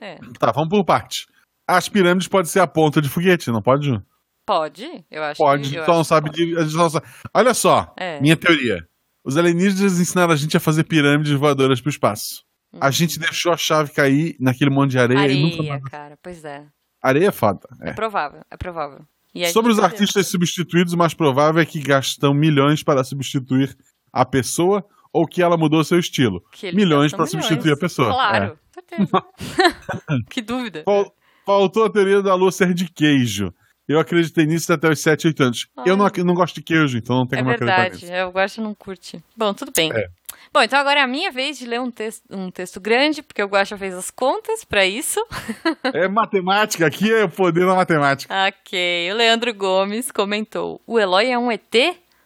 [0.00, 0.16] É.
[0.38, 1.26] Tá, vamos por parte.
[1.68, 4.02] As pirâmides podem ser a ponta de foguete, não pode, Ju?
[4.46, 5.04] Pode?
[5.10, 5.76] Eu acho Pode, que.
[5.76, 6.46] eu só não sabe pode.
[6.46, 6.56] de.
[6.58, 8.18] a gente sabe- Olha só, É.
[8.20, 8.86] minha teoria.
[9.22, 12.42] Os alienígenas ensinaram a gente a fazer pirâmides voadoras pro espaço.
[12.80, 15.60] A gente deixou a chave cair naquele monte de areia, e nunca Uhum.
[15.62, 15.90] Areia, mais.
[15.90, 16.18] cara.
[16.22, 16.66] Pois é.
[17.02, 17.60] Areia é foda.
[17.82, 17.92] É, É.
[17.92, 19.00] provável, é provável.
[19.34, 23.76] E Sobre os artistas substituídos, o mais provável é que gastam milhões para substituir
[24.12, 26.42] a pessoa ou que ela mudou seu estilo.
[26.74, 28.08] milhões para substituir a pessoa.
[28.08, 28.12] É.
[28.12, 29.24] Claro, certeza.
[30.28, 30.82] que dúvida.
[30.84, 31.14] Fal-
[31.46, 33.52] Faltou a teoria da lua ser de queijo.
[33.86, 35.66] Eu acreditei nisso até os 7, 8 anos.
[35.84, 38.14] Eu não, não gosto de queijo, então não tem É como acreditar verdade, nisso.
[38.14, 39.22] eu gosto não curte.
[39.36, 39.92] Bom, tudo bem.
[39.92, 40.06] É.
[40.50, 43.42] Bom, então agora é a minha vez de ler um texto, um texto grande, porque
[43.42, 45.20] o Guaxa fez as contas pra isso.
[45.92, 48.34] É matemática, aqui é o poder da matemática.
[48.48, 51.74] ok, o Leandro Gomes comentou: O Eloy é um ET?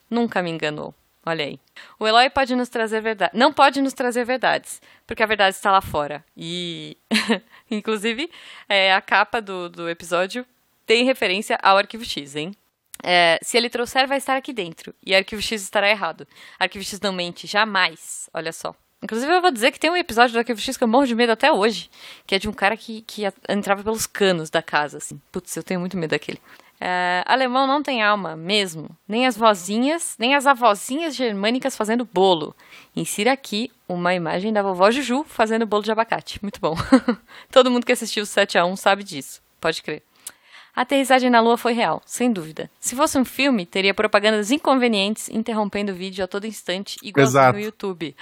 [0.08, 0.94] Nunca me enganou.
[1.26, 1.58] Olha aí.
[1.98, 3.32] O Eloy pode nos trazer verdade.
[3.34, 6.24] Não pode nos trazer verdades, porque a verdade está lá fora.
[6.36, 6.96] E,
[7.70, 8.30] inclusive,
[8.68, 10.46] é, a capa do, do episódio
[10.86, 12.54] tem referência ao Arquivo X, hein?
[13.02, 14.94] É, se ele trouxer, vai estar aqui dentro.
[15.04, 16.26] E Arquivo X estará errado.
[16.58, 18.28] Arquivo X não mente, jamais.
[18.32, 18.74] Olha só.
[19.02, 21.14] Inclusive, eu vou dizer que tem um episódio do Arquivo X que eu morro de
[21.14, 21.88] medo até hoje,
[22.26, 25.20] que é de um cara que, que entrava pelos canos da casa, assim.
[25.30, 26.40] Putz, eu tenho muito medo daquele.
[26.80, 28.88] É, alemão não tem alma, mesmo.
[29.06, 32.54] Nem as vozinhas, nem as avózinhas germânicas fazendo bolo.
[32.94, 36.38] Insira aqui uma imagem da vovó Juju fazendo bolo de abacate.
[36.42, 36.76] Muito bom.
[37.50, 39.40] Todo mundo que assistiu o 7 a 1 sabe disso.
[39.60, 40.02] Pode crer.
[40.78, 42.70] A aterrissagem na Lua foi real, sem dúvida.
[42.78, 47.58] Se fosse um filme, teria propagandas inconvenientes interrompendo o vídeo a todo instante, Exato.
[47.58, 48.14] no YouTube.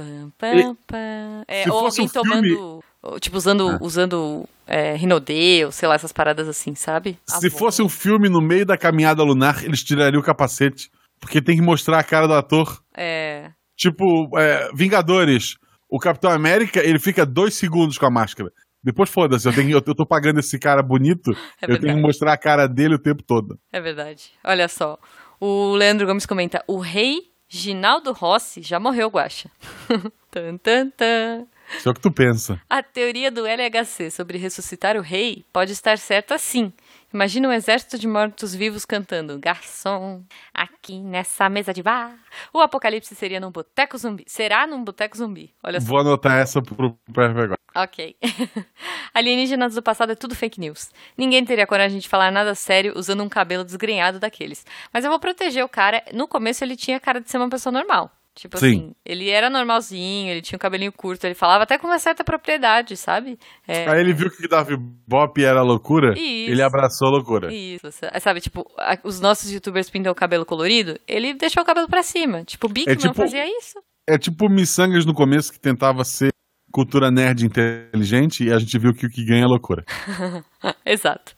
[0.00, 1.44] Pam, pam, pam.
[1.48, 2.10] É, se ou alguém um filme-
[2.54, 2.82] tomando.
[3.02, 7.18] ou, Tipo, usando, usando é, Rinodê, sei lá, essas paradas assim, sabe?
[7.26, 10.90] Se fosse um filme no meio da caminhada lunar, eles tirariam o capacete.
[11.18, 12.82] Porque tem que mostrar a cara do ator.
[12.96, 13.50] É.
[13.76, 15.56] Tipo, é, Vingadores.
[15.88, 18.50] O Capitão América, ele fica dois segundos com a máscara.
[18.82, 22.32] Depois foda-se, eu, tenho- eu, tô pagando esse cara bonito, É eu tenho que mostrar
[22.32, 23.58] a cara dele o tempo todo.
[23.72, 24.30] É verdade.
[24.44, 24.98] Olha só.
[25.40, 27.18] O Leandro Gomes comenta: o rei
[27.52, 29.50] Ginaldo Rossi já morreu, Guaxa.
[30.30, 31.46] tan, tan, tan.
[31.76, 32.60] Isso é o que tu pensa.
[32.70, 36.72] A teoria do LHC sobre ressuscitar o rei pode estar certa sim.
[37.12, 40.22] Imagina um exército de mortos-vivos cantando Garçom,
[40.54, 42.16] aqui nessa mesa de bar.
[42.52, 44.24] O apocalipse seria num boteco zumbi.
[44.28, 45.52] Será num boteco zumbi.
[45.62, 45.88] Olha só.
[45.88, 47.56] Vou anotar essa pro agora.
[47.74, 48.16] Ok.
[49.12, 50.90] Alienígenas do passado é tudo fake news.
[51.16, 54.64] Ninguém teria coragem de falar nada sério usando um cabelo desgrenhado daqueles.
[54.92, 56.04] Mas eu vou proteger o cara.
[56.14, 58.10] No começo ele tinha cara de ser uma pessoa normal.
[58.40, 58.66] Tipo Sim.
[58.66, 62.24] assim, ele era normalzinho, ele tinha um cabelinho curto, ele falava até com uma certa
[62.24, 63.38] propriedade, sabe?
[63.68, 66.50] É, Aí ele viu que Davi Bop era loucura, Isso.
[66.50, 67.52] ele abraçou a loucura.
[67.52, 68.64] Isso, sa- sabe, tipo,
[69.04, 72.42] os nossos youtubers pintam o cabelo colorido, ele deixou o cabelo pra cima.
[72.44, 73.78] Tipo, o Bigman tipo- fazia isso.
[74.08, 76.29] É tipo o Missangas no começo, que tentava ser
[76.72, 79.84] cultura nerd inteligente, e a gente viu que o que ganha é loucura.
[80.84, 81.34] Exato.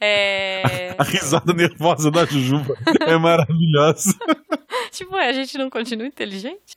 [0.00, 0.94] É...
[0.98, 4.14] A risada nervosa da Jujuba é maravilhosa.
[4.90, 6.76] Tipo, é, a gente não continua inteligente?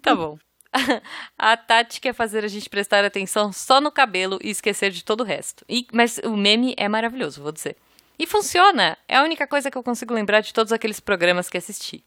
[0.00, 0.38] tá bom.
[1.38, 5.20] A tática é fazer a gente prestar atenção só no cabelo e esquecer de todo
[5.20, 5.64] o resto.
[5.68, 7.76] E- mas o meme é maravilhoso, vou dizer.
[8.18, 8.96] E funciona!
[9.08, 12.04] É a única coisa que eu consigo lembrar de todos aqueles programas que assisti.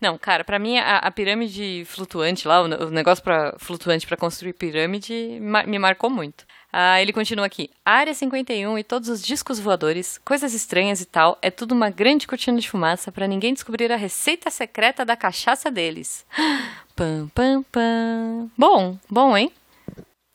[0.00, 4.16] Não, cara, pra mim a, a pirâmide flutuante lá, o, o negócio pra, flutuante pra
[4.16, 6.44] construir pirâmide me marcou muito.
[6.72, 7.68] Ah, ele continua aqui.
[7.84, 12.26] Área 51 e todos os discos voadores, coisas estranhas e tal, é tudo uma grande
[12.26, 16.24] cortina de fumaça pra ninguém descobrir a receita secreta da cachaça deles.
[16.96, 18.50] Pam, pam, pam.
[18.56, 19.50] Bom, bom, hein?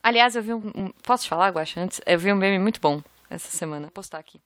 [0.02, 0.58] Aliás, eu vi um.
[0.74, 2.00] um- posso te falar, Guaxa, antes?
[2.04, 3.82] Eu vi um meme muito bom essa semana.
[3.82, 4.40] Vou postar aqui.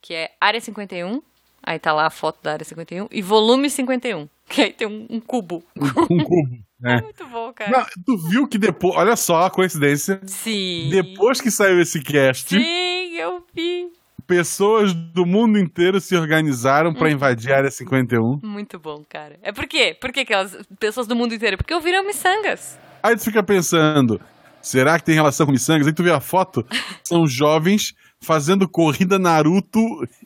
[0.00, 1.22] Que é Área 51.
[1.62, 3.08] Aí tá lá a foto da Área 51.
[3.10, 4.26] E volume 51.
[4.52, 5.62] Que aí tem um, um cubo.
[5.76, 6.58] Um cubo.
[6.80, 7.00] né?
[7.04, 7.70] Muito bom, cara.
[7.70, 8.96] Não, tu viu que depois.
[8.96, 10.20] Olha só a coincidência.
[10.26, 10.88] Sim.
[10.90, 13.88] Depois que saiu esse cast, Sim, eu vi.
[14.26, 18.40] pessoas do mundo inteiro se organizaram pra invadir a área 51.
[18.42, 19.38] Muito bom, cara.
[19.42, 19.96] É por quê?
[20.00, 21.56] Por que aquelas pessoas do mundo inteiro?
[21.56, 22.76] Porque ouviram miçangas.
[23.02, 24.20] Aí tu fica pensando,
[24.60, 25.86] será que tem relação com miçangas?
[25.86, 26.66] Aí tu vê a foto,
[27.04, 29.80] são jovens fazendo corrida Naruto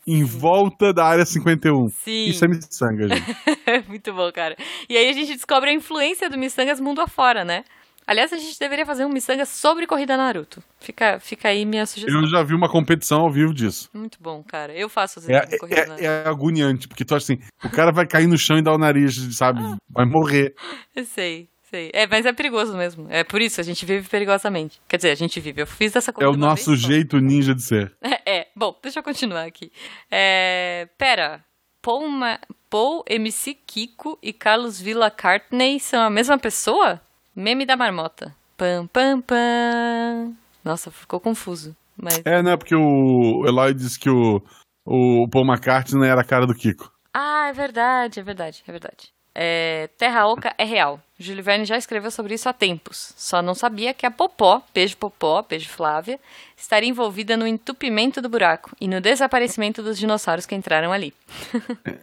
[0.07, 1.89] em volta da área 51.
[1.89, 2.27] Sim.
[2.27, 3.37] Isso é miçanga, gente.
[3.89, 4.57] Muito bom, cara.
[4.89, 7.65] E aí a gente descobre a influência do miçangas mundo afora, né?
[8.07, 10.63] Aliás, a gente deveria fazer um miçangas sobre corrida Naruto.
[10.79, 12.21] Fica, fica aí minha sugestão.
[12.21, 13.89] Eu já vi uma competição ao vivo disso.
[13.95, 14.75] Muito bom, cara.
[14.75, 16.05] Eu faço as É, vezes corrida é, Naruto.
[16.05, 18.79] é agoniante, porque tu acha assim, o cara vai cair no chão e dar o
[18.79, 19.61] nariz, sabe?
[19.89, 20.55] Vai morrer.
[20.95, 21.91] Eu sei, sei.
[21.93, 23.07] É, mas é perigoso mesmo.
[23.11, 24.81] É por isso, a gente vive perigosamente.
[24.89, 25.63] Quer dizer, a gente vive.
[25.63, 27.93] Eu fiz essa É corrida o nosso vez jeito ninja de ser.
[28.27, 29.71] É, bom, deixa eu continuar aqui.
[30.11, 31.45] É, pera,
[31.83, 37.01] Paul, Ma- Paul, MC Kiko e Carlos Villa Cartney são a mesma pessoa?
[37.37, 38.35] Meme da marmota.
[38.57, 40.35] Pam, pam, pam.
[40.65, 41.77] Nossa, ficou confuso.
[41.97, 42.23] Mas...
[42.25, 42.57] É, né?
[42.57, 44.43] Porque o Eloy disse que o,
[44.87, 46.91] o Paul McCartney era a cara do Kiko.
[47.13, 49.13] Ah, é verdade, é verdade, é verdade.
[49.35, 51.01] É, Terra Oca é real.
[51.17, 53.13] Júlio Verne já escreveu sobre isso há tempos.
[53.17, 56.19] Só não sabia que a Popó, beijo Popó, beijo Flávia,
[56.57, 61.15] estaria envolvida no entupimento do buraco e no desaparecimento dos dinossauros que entraram ali.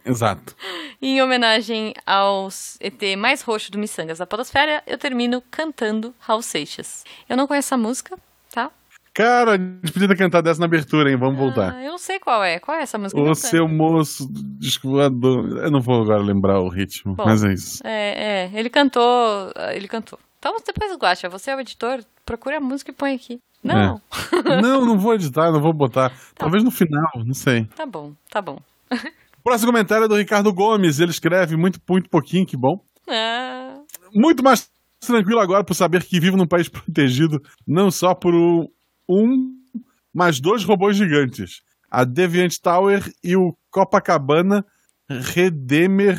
[0.04, 0.56] Exato.
[1.00, 7.04] Em homenagem aos ET mais roxo do Missangas da Podosfera, eu termino cantando Raul Seixas.
[7.28, 8.18] Eu não conheço essa música,
[8.50, 8.70] tá?
[9.14, 11.18] Cara, a gente podia ter cantado essa na abertura, hein?
[11.18, 11.74] Vamos voltar.
[11.74, 12.58] Ah, eu não sei qual é.
[12.58, 13.20] Qual é essa música?
[13.20, 14.26] O seu moço
[14.58, 15.58] descoador.
[15.58, 17.24] Eu não vou agora lembrar o ritmo, Bom.
[17.26, 17.86] mas é isso.
[17.86, 20.18] É, é, ele cantou, ele cantou.
[20.38, 23.38] Então depois guacha, você é o editor, procura a música e põe aqui.
[23.62, 24.00] Não,
[24.60, 26.10] Não, não vou editar, não vou botar.
[26.10, 26.16] Tá.
[26.34, 27.64] Talvez no final, não sei.
[27.76, 28.58] tá bom, tá bom.
[29.44, 30.98] Próximo comentário é do Ricardo Gomes.
[31.00, 32.80] Ele escreve muito, muito pouquinho, que bom.
[33.08, 33.74] Ah,
[34.14, 34.68] Muito mais
[35.00, 38.34] tranquilo agora por saber que vivo num país protegido não só por
[39.08, 39.54] um,
[40.12, 41.62] mas dois robôs gigantes.
[41.90, 44.64] A Deviant Tower e o Copacabana
[45.08, 46.18] Redeemer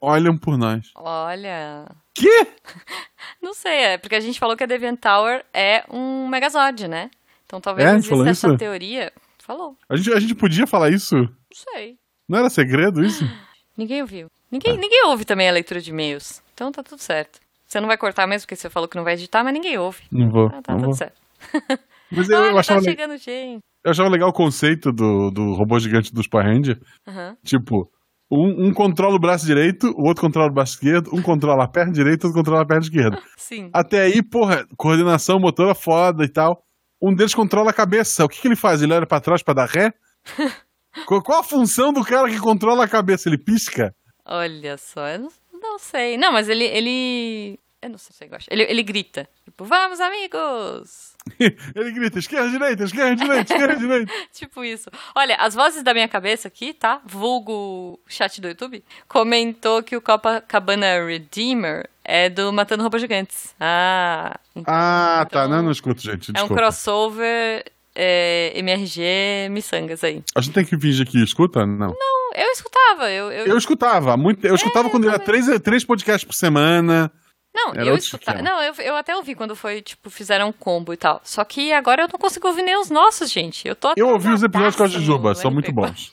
[0.00, 0.90] olham por nós.
[0.94, 2.46] olha, quê?
[3.42, 7.10] Não sei, é porque a gente falou que a Deviant Tower é um Megazord, né?
[7.46, 8.56] Então talvez É, exista essa isso?
[8.56, 9.12] teoria.
[9.42, 11.16] Falou, A gente, a gente podia falar isso?
[11.16, 11.28] não
[11.74, 11.98] sei.
[12.28, 13.24] Não era segredo isso?
[13.76, 14.28] Ninguém ouviu.
[14.50, 16.42] Ninguém, ninguém ouve também a leitura de e-mails.
[16.54, 17.40] Então tá tudo certo.
[17.66, 20.02] Você não vai cortar mesmo, porque você falou que não vai editar, mas ninguém ouve.
[20.10, 20.46] Não vou.
[20.48, 20.94] Ah, tá não tudo vou.
[20.94, 21.20] certo.
[22.10, 23.60] Mas eu, Olha, eu achava, tá le- chegando gente.
[23.84, 26.80] eu achava legal o conceito do, do robô gigante dos Power Ranger.
[27.06, 27.36] Aham.
[27.44, 27.90] Tipo,
[28.30, 31.68] um, um controla o braço direito, o outro controla o braço esquerdo, um controla a
[31.68, 33.22] perna direita, outro controla a perna esquerda.
[33.36, 33.70] Sim.
[33.72, 36.62] Até aí, porra, coordenação motora foda e tal.
[37.02, 38.24] Um deles controla a cabeça.
[38.24, 38.82] O que, que ele faz?
[38.82, 39.92] Ele olha pra trás pra dar ré?
[41.06, 43.28] qual, qual a função do cara que controla a cabeça?
[43.28, 43.94] Ele pisca?
[44.24, 45.28] Olha só, eu não,
[45.60, 46.16] não sei.
[46.18, 46.64] Não, mas ele.
[46.64, 47.58] ele...
[47.82, 48.52] Eu não sei se você gosta.
[48.52, 49.26] Ele, ele grita.
[49.44, 51.09] Tipo, vamos, amigos!
[51.74, 54.12] ele grita: esquerda, direita, esquerda, direita, esquerda, direita.
[54.32, 54.88] Tipo isso.
[55.14, 57.00] Olha, as vozes da minha cabeça aqui, tá?
[57.04, 63.54] Vulgo chat do YouTube, comentou que o Copacabana Redeemer é do Matando Robôs Gigantes.
[63.60, 64.38] Ah.
[64.56, 65.44] então- Ah, tá.
[65.44, 66.28] então Não, não escuto, gente.
[66.28, 66.54] É um Desculpa.
[66.54, 70.22] crossover é, MRG Missangas aí.
[70.34, 71.66] A gente tem que fingir que escuta?
[71.66, 71.94] Não.
[72.34, 73.30] Eu escutava, eu.
[73.32, 74.16] eu- Eu escutava.
[74.16, 75.42] Muito, eu escutava É, quando era também.
[75.42, 77.10] três, três podcasts por semana.
[77.54, 78.40] Não, Era eu escutava.
[78.42, 81.20] Não, eu, eu até ouvi quando foi, tipo, fizeram um combo e tal.
[81.24, 83.66] Só que agora eu não consigo ouvir nem os nossos, gente.
[83.66, 85.74] Eu tô Eu ouvi os episódios com a Jujuba, são muito MP4.
[85.74, 86.12] bons.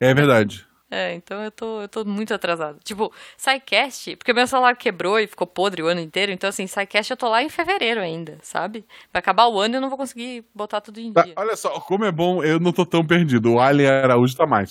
[0.00, 0.66] É verdade.
[0.90, 2.78] É, então eu tô, eu tô muito atrasado.
[2.82, 7.10] Tipo, SciCast, porque meu celular quebrou e ficou podre o ano inteiro, então assim, SciCast
[7.10, 8.86] eu tô lá em fevereiro ainda, sabe?
[9.12, 11.34] Vai acabar o ano e eu não vou conseguir botar tudo em Tá, dia.
[11.36, 13.52] olha só, como é bom, eu não tô tão perdido.
[13.52, 14.70] O Ali Araújo tá mais.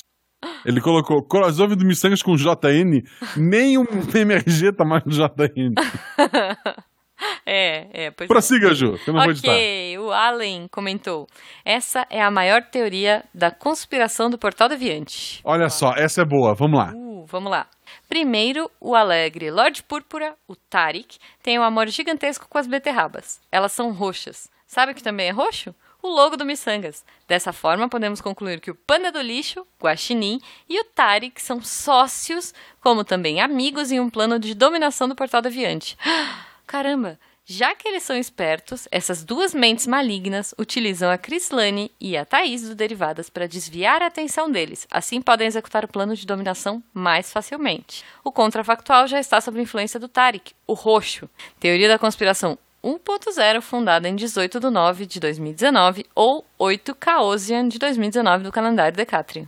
[0.65, 3.01] Ele colocou crossover do Missangas com JN,
[3.35, 5.73] nem um MRG tá mais no JN.
[7.45, 8.31] É, é, pois é.
[8.31, 9.51] Prossiga, Ju, que eu não vou editar.
[9.51, 11.25] Ok, o Allen comentou.
[11.65, 15.41] Essa é a maior teoria da conspiração do Portal Deviante.
[15.43, 16.91] Olha só, essa é boa, vamos lá.
[16.93, 17.67] Uh, vamos lá.
[18.07, 23.41] Primeiro, o alegre Lorde Púrpura, o Tarik, tem um amor gigantesco com as beterrabas.
[23.51, 24.49] Elas são roxas.
[24.67, 25.73] Sabe o que também é roxo?
[26.07, 27.03] O logo do Missangas.
[27.27, 30.39] Dessa forma, podemos concluir que o Panda do Lixo, Guaxinim
[30.69, 35.41] e o Tarik são sócios, como também amigos em um plano de dominação do Portal
[35.41, 35.97] Deviante.
[36.65, 37.19] Caramba!
[37.45, 42.61] Já que eles são espertos, essas duas mentes malignas utilizam a Crislane e a Thaís
[42.61, 44.87] do Derivadas para desviar a atenção deles.
[44.89, 48.05] Assim podem executar o plano de dominação mais facilmente.
[48.23, 51.29] O contrafactual já está sob influência do Tarik, o roxo.
[51.59, 57.77] Teoria da conspiração 1.0, fundada em 18 de 9 de 2019, ou 8 Caosian de
[57.79, 59.47] 2019 do calendário Decatrium.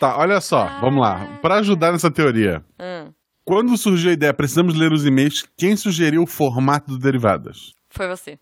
[0.00, 1.38] Tá, olha só, vamos lá.
[1.40, 3.12] Pra ajudar nessa teoria, Hum,
[3.44, 7.72] quando surgiu a ideia, precisamos ler os e-mails, quem sugeriu o formato do Derivadas?
[7.90, 8.38] foi você.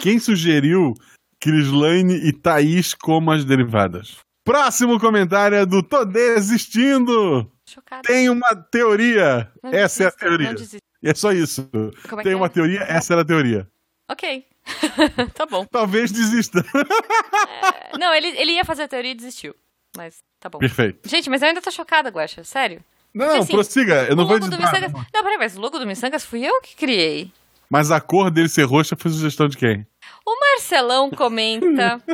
[0.00, 0.92] Quem sugeriu
[1.40, 4.18] Crislane e Thaís como as derivadas?
[4.44, 7.50] Próximo comentário é do Tô Desistindo!
[7.68, 8.02] Chocada.
[8.06, 9.50] Tem uma teoria.
[9.62, 10.54] Não Essa é a desista, teoria.
[11.06, 11.70] E é só isso.
[11.72, 12.48] É Tem uma é?
[12.48, 13.68] teoria, essa era a teoria.
[14.08, 14.44] Ok.
[15.34, 15.64] tá bom.
[15.66, 16.64] Talvez desista.
[17.92, 19.54] É, Não, ele, ele ia fazer a teoria e desistiu.
[19.96, 20.58] Mas tá bom.
[20.58, 21.08] Perfeito.
[21.08, 22.42] Gente, mas eu ainda tô chocada, Guaxa.
[22.42, 22.82] Sério.
[23.14, 24.04] Não, Porque, assim, prossiga.
[24.08, 24.58] Eu não o vou editar.
[24.58, 24.92] Missangas...
[24.92, 27.30] Não, peraí, mas o logo do Missangas fui eu que criei.
[27.70, 29.86] Mas a cor dele ser roxa foi sugestão de quem?
[30.24, 32.02] O Marcelão comenta...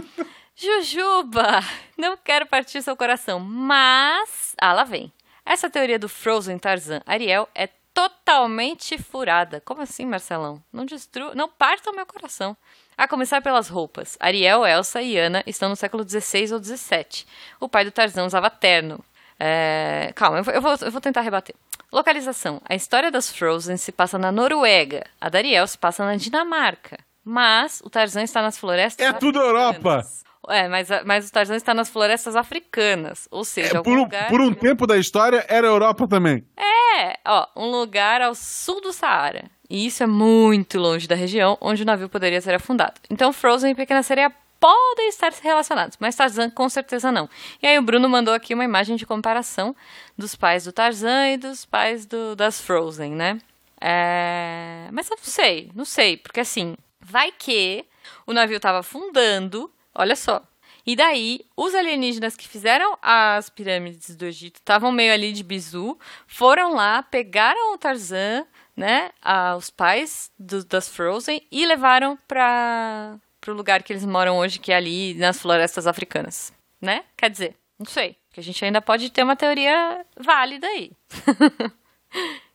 [0.55, 1.61] Jujuba,
[1.97, 4.55] não quero partir seu coração, mas...
[4.61, 5.11] Ah, lá vem.
[5.47, 9.61] Essa teoria do Frozen Tarzan Ariel é totalmente furada.
[9.65, 10.63] Como assim, Marcelão?
[10.73, 11.35] Não destrua...
[11.35, 12.57] Não parta o meu coração.
[12.97, 14.17] A começar pelas roupas.
[14.21, 17.25] Ariel, Elsa e Anna estão no século XVI ou XVII.
[17.61, 19.03] O pai do Tarzan usava terno.
[19.39, 21.55] É, Calma, eu vou, eu, vou, eu vou tentar rebater.
[21.91, 22.61] Localização.
[22.65, 25.05] A história das Frozen se passa na Noruega.
[25.21, 26.99] A da Ariel se passa na Dinamarca.
[27.25, 30.03] Mas o Tarzan está nas florestas É tudo Europa.
[30.49, 33.29] É, mas, mas o Tarzan está nas florestas africanas.
[33.31, 34.29] Ou seja, É, por, um, lugar...
[34.29, 36.45] por um tempo da história, era Europa também.
[36.57, 39.45] É, ó, um lugar ao sul do Saara.
[39.71, 43.01] E isso é muito longe da região onde o navio poderia ser afundado.
[43.09, 47.29] Então Frozen e Pequena Sereia podem estar relacionados, mas Tarzan com certeza não.
[47.63, 49.75] E aí o Bruno mandou aqui uma imagem de comparação
[50.17, 53.39] dos pais do Tarzan e dos pais do- das Frozen, né?
[53.81, 57.85] É, Mas eu não sei, não sei, porque assim, vai que
[58.27, 60.43] o navio estava afundando, olha só.
[60.85, 65.97] E daí, os alienígenas que fizeram as pirâmides do Egito estavam meio ali de bizu,
[66.27, 68.45] foram lá, pegaram o Tarzan,
[68.77, 73.17] né, a- os pais do- das Frozen e levaram para
[73.47, 77.05] o lugar que eles moram hoje, que é ali nas florestas africanas, né?
[77.17, 80.91] Quer dizer, não sei, que a gente ainda pode ter uma teoria válida aí.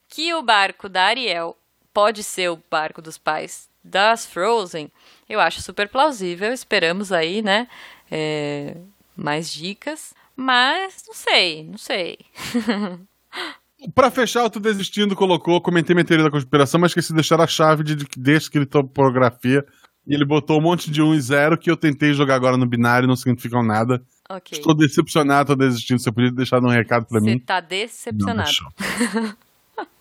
[0.09, 1.57] que o barco da Ariel
[1.93, 4.91] pode ser o barco dos pais das Frozen,
[5.29, 6.51] eu acho super plausível.
[6.53, 7.67] Esperamos aí, né?
[8.11, 8.77] é,
[9.15, 10.13] mais dicas.
[10.35, 12.19] Mas não sei, não sei.
[13.93, 17.39] Pra fechar, eu tô desistindo, colocou, comentei minha teoria da conspiração, mas esqueci de deixar
[17.39, 18.07] a chave de, de.
[20.07, 22.65] E ele botou um monte de 1 e 0 que eu tentei jogar agora no
[22.65, 24.01] binário, não significam nada.
[24.29, 24.57] Ok.
[24.57, 25.99] Estou decepcionado, tô desistindo.
[25.99, 27.39] Você podia deixar um recado pra Você mim.
[27.39, 28.43] tá Não decepcionado.
[28.43, 28.67] deixou.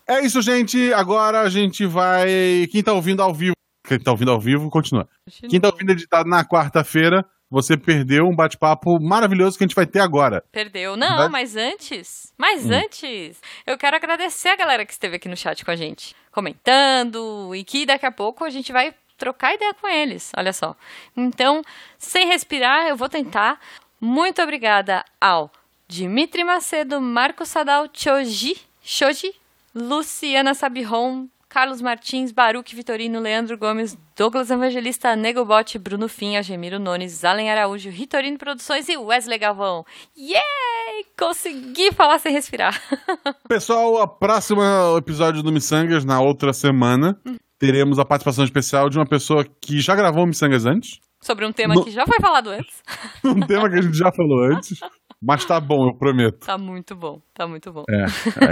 [0.09, 0.93] é isso, gente.
[0.95, 2.67] Agora a gente vai.
[2.71, 3.57] Quem tá ouvindo ao vivo.
[3.87, 5.09] Quem tá ouvindo ao vivo, continua.
[5.49, 9.87] Quem tá ouvindo editado na quarta-feira, você perdeu um bate-papo maravilhoso que a gente vai
[9.87, 10.43] ter agora.
[10.51, 10.97] Perdeu.
[10.97, 12.73] Não, mas antes, mas Hum.
[12.73, 17.55] antes, eu quero agradecer a galera que esteve aqui no chat com a gente, comentando,
[17.55, 20.77] e que daqui a pouco a gente vai trocar ideia com eles, olha só.
[21.17, 21.63] Então,
[21.99, 23.61] sem respirar, eu vou tentar.
[24.01, 25.51] Muito obrigada ao
[25.89, 29.33] Dimitri Macedo, Marco Sadal, Choji, Shoji,
[29.75, 37.25] Luciana Sabiron, Carlos Martins, Baruque Vitorino, Leandro Gomes, Douglas Evangelista, Negobot, Bruno Fim, Algemiro Nunes,
[37.25, 39.85] Allen Araújo, Ritorino Produções e Wesley Galvão.
[40.19, 41.05] Yay!
[41.19, 42.81] Consegui falar sem respirar.
[43.49, 44.61] Pessoal, o próximo
[44.99, 47.19] episódio do Missangas, na outra semana,
[47.59, 51.01] teremos a participação especial de uma pessoa que já gravou o Missangas antes.
[51.23, 52.83] Sobre um tema No- que já foi falado antes.
[53.25, 54.79] Um tema que a gente já falou antes.
[55.23, 56.45] Mas tá bom, eu prometo.
[56.47, 57.85] Tá muito bom, tá muito bom.
[57.89, 58.05] É,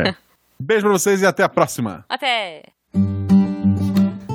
[0.09, 0.14] é.
[0.59, 2.05] Beijo pra vocês e até a próxima.
[2.09, 2.62] Até!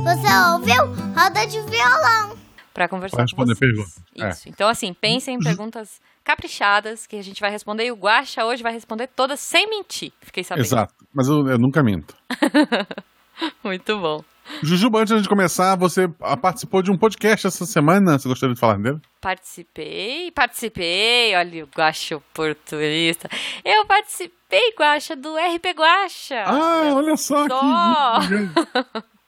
[0.10, 0.86] Você ouviu?
[1.16, 2.36] Roda de violão.
[2.74, 3.60] Pra conversar Pra com responder vocês.
[3.60, 4.02] perguntas.
[4.20, 4.30] É.
[4.30, 4.50] Isso.
[4.50, 8.64] Então, assim, pensem em perguntas caprichadas que a gente vai responder e o Guaxa hoje
[8.64, 10.12] vai responder todas sem mentir.
[10.22, 10.66] Fiquei sabendo.
[10.66, 10.96] Exato.
[11.14, 12.16] Mas eu, eu nunca minto.
[13.64, 14.24] Muito bom.
[14.64, 18.18] Jujuba, antes de começar, você ah, participou de um podcast essa semana.
[18.18, 19.00] Você gostaria de falar dele?
[19.22, 21.36] Participei, participei.
[21.36, 23.30] Olha o Guaxa oportunista.
[23.64, 26.44] Eu participei, Guaxa, do RP Guaxa.
[26.48, 28.20] Ah, olha só só.
[28.26, 29.19] que.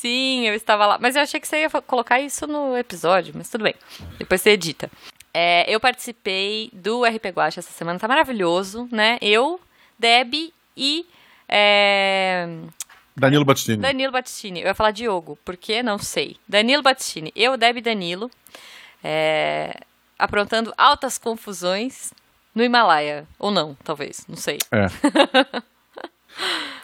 [0.00, 0.98] Sim, eu estava lá.
[1.00, 3.74] Mas eu achei que você ia colocar isso no episódio, mas tudo bem.
[4.16, 4.88] Depois você edita.
[5.34, 9.18] É, eu participei do RP Guacha essa semana, tá maravilhoso, né?
[9.20, 9.60] Eu,
[9.98, 11.04] Deb e
[11.48, 12.46] é,
[13.16, 13.82] Danilo Battistini.
[13.82, 14.60] Danilo Battistini.
[14.60, 16.36] Eu ia falar Diogo, porque não sei.
[16.46, 17.32] Danilo Battistini.
[17.34, 18.30] Eu, Deb e Danilo,
[19.02, 19.80] é,
[20.16, 22.12] aprontando altas confusões
[22.54, 23.26] no Himalaia.
[23.36, 24.58] Ou não, talvez, não sei.
[24.70, 24.86] É.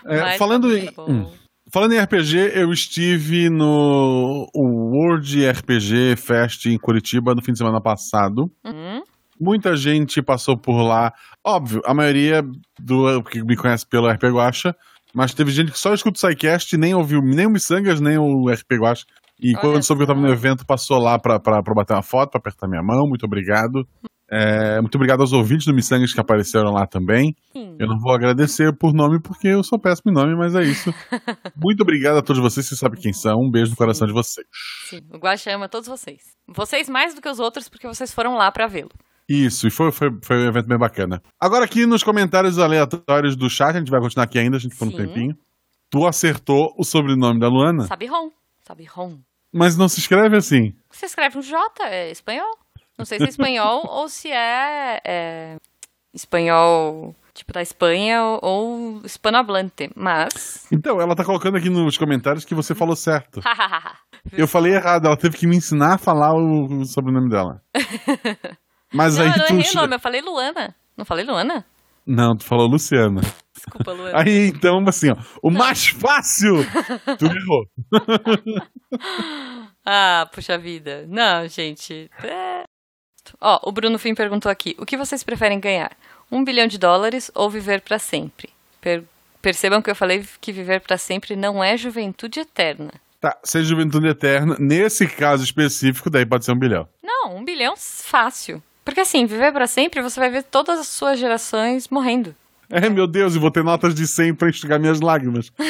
[0.07, 1.31] É, Mas falando, tá em, hum.
[1.75, 7.81] Falando em RPG, eu estive no World RPG Fest em Curitiba no fim de semana
[7.81, 8.49] passado.
[8.65, 9.03] Uhum.
[9.41, 11.13] Muita gente passou por lá.
[11.45, 12.43] Óbvio, a maioria
[12.79, 14.73] do que me conhece pelo RP Guacha,
[15.13, 18.17] mas teve gente que só escuta o SciCast e nem ouviu nem o Missangas, nem
[18.19, 19.05] o RP Guacha.
[19.41, 21.95] E Olha quando soube que eu tava no evento, passou lá pra, pra, pra bater
[21.95, 23.09] uma foto, pra apertar minha mão.
[23.09, 23.85] Muito obrigado.
[24.31, 27.37] É, muito obrigado aos ouvintes do Missangas que apareceram lá também.
[27.53, 27.77] Sim.
[27.79, 30.93] Eu não vou agradecer por nome porque eu sou péssimo em nome, mas é isso.
[31.57, 33.39] Muito obrigado a todos vocês, vocês sabem quem são.
[33.41, 34.47] Um beijo no coração de vocês.
[34.89, 36.23] Sim, o Guaxa ama todos vocês.
[36.49, 38.91] Vocês mais do que os outros, porque vocês foram lá pra vê-lo.
[39.29, 41.23] Isso, e foi, foi, foi um evento bem bacana.
[41.41, 44.73] Agora aqui nos comentários aleatórios do chat, a gente vai continuar aqui ainda, a gente
[44.73, 44.97] ficou um Sim.
[44.99, 45.37] tempinho.
[45.91, 48.31] Tu acertou o sobrenome da Luana, Sabe Ron.
[48.67, 49.19] Sabe Ron.
[49.53, 50.75] mas não se escreve assim.
[50.91, 52.64] Você escreve um J, é espanhol.
[52.99, 55.57] Não sei se é espanhol ou se é, é
[56.13, 60.67] espanhol tipo da Espanha ou, ou hispanohablante, mas...
[60.71, 63.41] Então, ela tá colocando aqui nos comentários que você falou certo.
[64.33, 67.61] Eu falei errado, ela teve que me ensinar a falar o, o sobrenome dela.
[68.93, 69.53] Mas não, aí eu não tu.
[69.55, 70.75] errei o nome, eu falei Luana.
[70.97, 71.67] Não falei Luana?
[72.07, 73.21] Não, tu falou Luciana.
[73.53, 74.23] Desculpa, Luana.
[74.23, 76.65] Aí então, assim, ó, o mais fácil!
[77.19, 77.67] tu errou.
[79.85, 81.05] Ah, puxa vida.
[81.09, 82.09] Não, gente.
[82.23, 82.63] é.
[83.41, 85.93] Ó, o Bruno Fim perguntou aqui: o que vocês preferem ganhar?
[86.31, 88.49] Um bilhão de dólares ou viver pra sempre?
[88.81, 89.05] Per-
[89.43, 92.91] Percebam que eu falei que viver pra sempre não é juventude eterna.
[93.21, 96.89] Tá, seja juventude eterna, nesse caso específico, daí pode ser um bilhão.
[97.03, 98.63] Não, um bilhão fácil.
[98.85, 102.35] Porque assim, viver pra sempre, você vai ver todas as suas gerações morrendo.
[102.71, 105.51] É, meu Deus, e vou ter notas de 100 pra enxugar minhas lágrimas.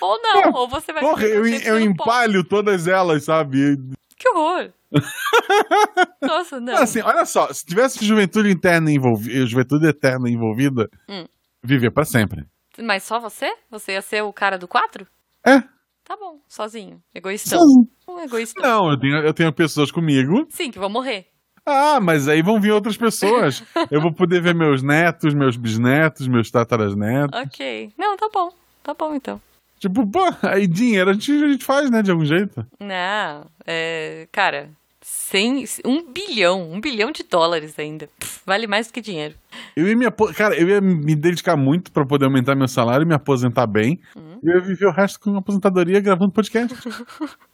[0.00, 3.78] Ou não, ou você vai Porra, eu, eu empalho todas elas, sabe?
[4.22, 4.72] Que horror!
[6.22, 6.76] Nossa, não.
[6.76, 11.26] Assim, olha só, se tivesse juventude interna envolvida, juventude eterna envolvida, Hum.
[11.62, 12.44] viver pra sempre.
[12.78, 13.52] Mas só você?
[13.68, 15.06] Você ia ser o cara do quadro?
[15.44, 15.60] É.
[16.04, 17.02] Tá bom, sozinho.
[17.12, 17.58] Egoístão.
[17.58, 17.88] Sozinho.
[18.08, 18.60] Um egoísta.
[18.62, 20.46] Não, eu tenho, eu tenho pessoas comigo.
[20.50, 21.26] Sim, que vão morrer.
[21.66, 23.64] Ah, mas aí vão vir outras pessoas.
[23.90, 27.36] eu vou poder ver meus netos, meus bisnetos, meus tatarasnetos.
[27.40, 27.92] Ok.
[27.98, 28.50] Não, tá bom.
[28.84, 29.40] Tá bom, então.
[29.82, 32.64] Tipo, pô, aí dinheiro a gente, a gente faz, né, de algum jeito.
[32.78, 34.28] Não, é...
[34.30, 34.70] Cara,
[35.00, 36.70] cem, um bilhão.
[36.70, 38.08] Um bilhão de dólares ainda.
[38.16, 39.34] Pff, vale mais do que dinheiro.
[39.74, 43.08] Eu ia me Cara, eu ia me dedicar muito pra poder aumentar meu salário e
[43.08, 44.00] me aposentar bem.
[44.16, 44.38] Hum.
[44.40, 46.72] E eu ia viver o resto com aposentadoria gravando podcast.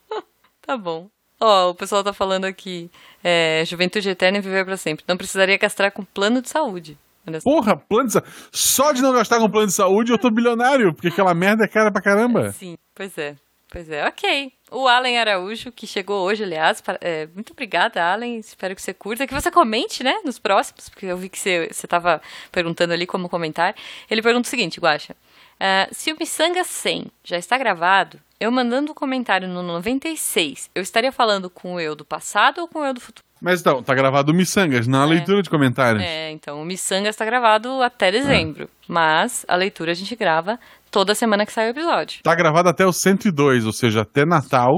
[0.60, 1.08] Tá bom.
[1.40, 2.90] Ó, o pessoal tá falando aqui.
[3.24, 5.02] É, juventude eterna e viver pra sempre.
[5.08, 6.98] Não precisaria gastar com plano de saúde.
[7.44, 8.30] Porra, plano de saúde.
[8.52, 11.68] Só de não gastar com plano de saúde eu tô bilionário, porque aquela merda é
[11.68, 12.50] cara pra caramba.
[12.52, 13.36] Sim, pois é.
[13.70, 14.50] Pois é, ok.
[14.70, 16.80] O Allen Araújo, que chegou hoje, aliás.
[16.80, 18.38] para- é, muito obrigada, Allen.
[18.38, 19.26] Espero que você curta.
[19.26, 23.06] Que você comente, né, nos próximos, porque eu vi que você, você tava perguntando ali
[23.06, 23.74] como comentar.
[24.10, 25.14] Ele pergunta o seguinte, Guaxa.
[25.60, 30.80] ah, se o Missanga 100 já está gravado, eu mandando um comentário no 96, eu
[30.80, 33.27] estaria falando com o eu do passado ou com o eu do futuro?
[33.41, 36.03] Mas então, tá gravado o Missangas, na leitura de comentários.
[36.03, 38.68] É, então o Missanga está gravado até dezembro.
[38.89, 40.59] Mas a leitura a gente grava
[40.91, 42.22] toda semana que sai o episódio.
[42.22, 44.72] Tá gravado até o 102, ou seja, até Natal.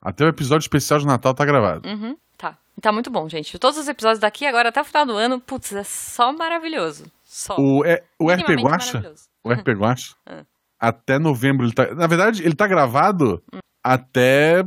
[0.00, 1.88] Até o episódio especial de Natal tá gravado.
[1.88, 2.58] Uhum, tá.
[2.80, 3.58] Tá muito bom, gente.
[3.58, 7.04] Todos os episódios daqui agora até o final do ano, putz, é só maravilhoso.
[7.24, 7.54] Só.
[7.56, 10.42] O, é, o RP Guacha, o RP Guacha, Ah.
[10.78, 11.94] até novembro ele tá.
[11.94, 13.40] Na verdade, ele tá gravado
[13.82, 14.64] até.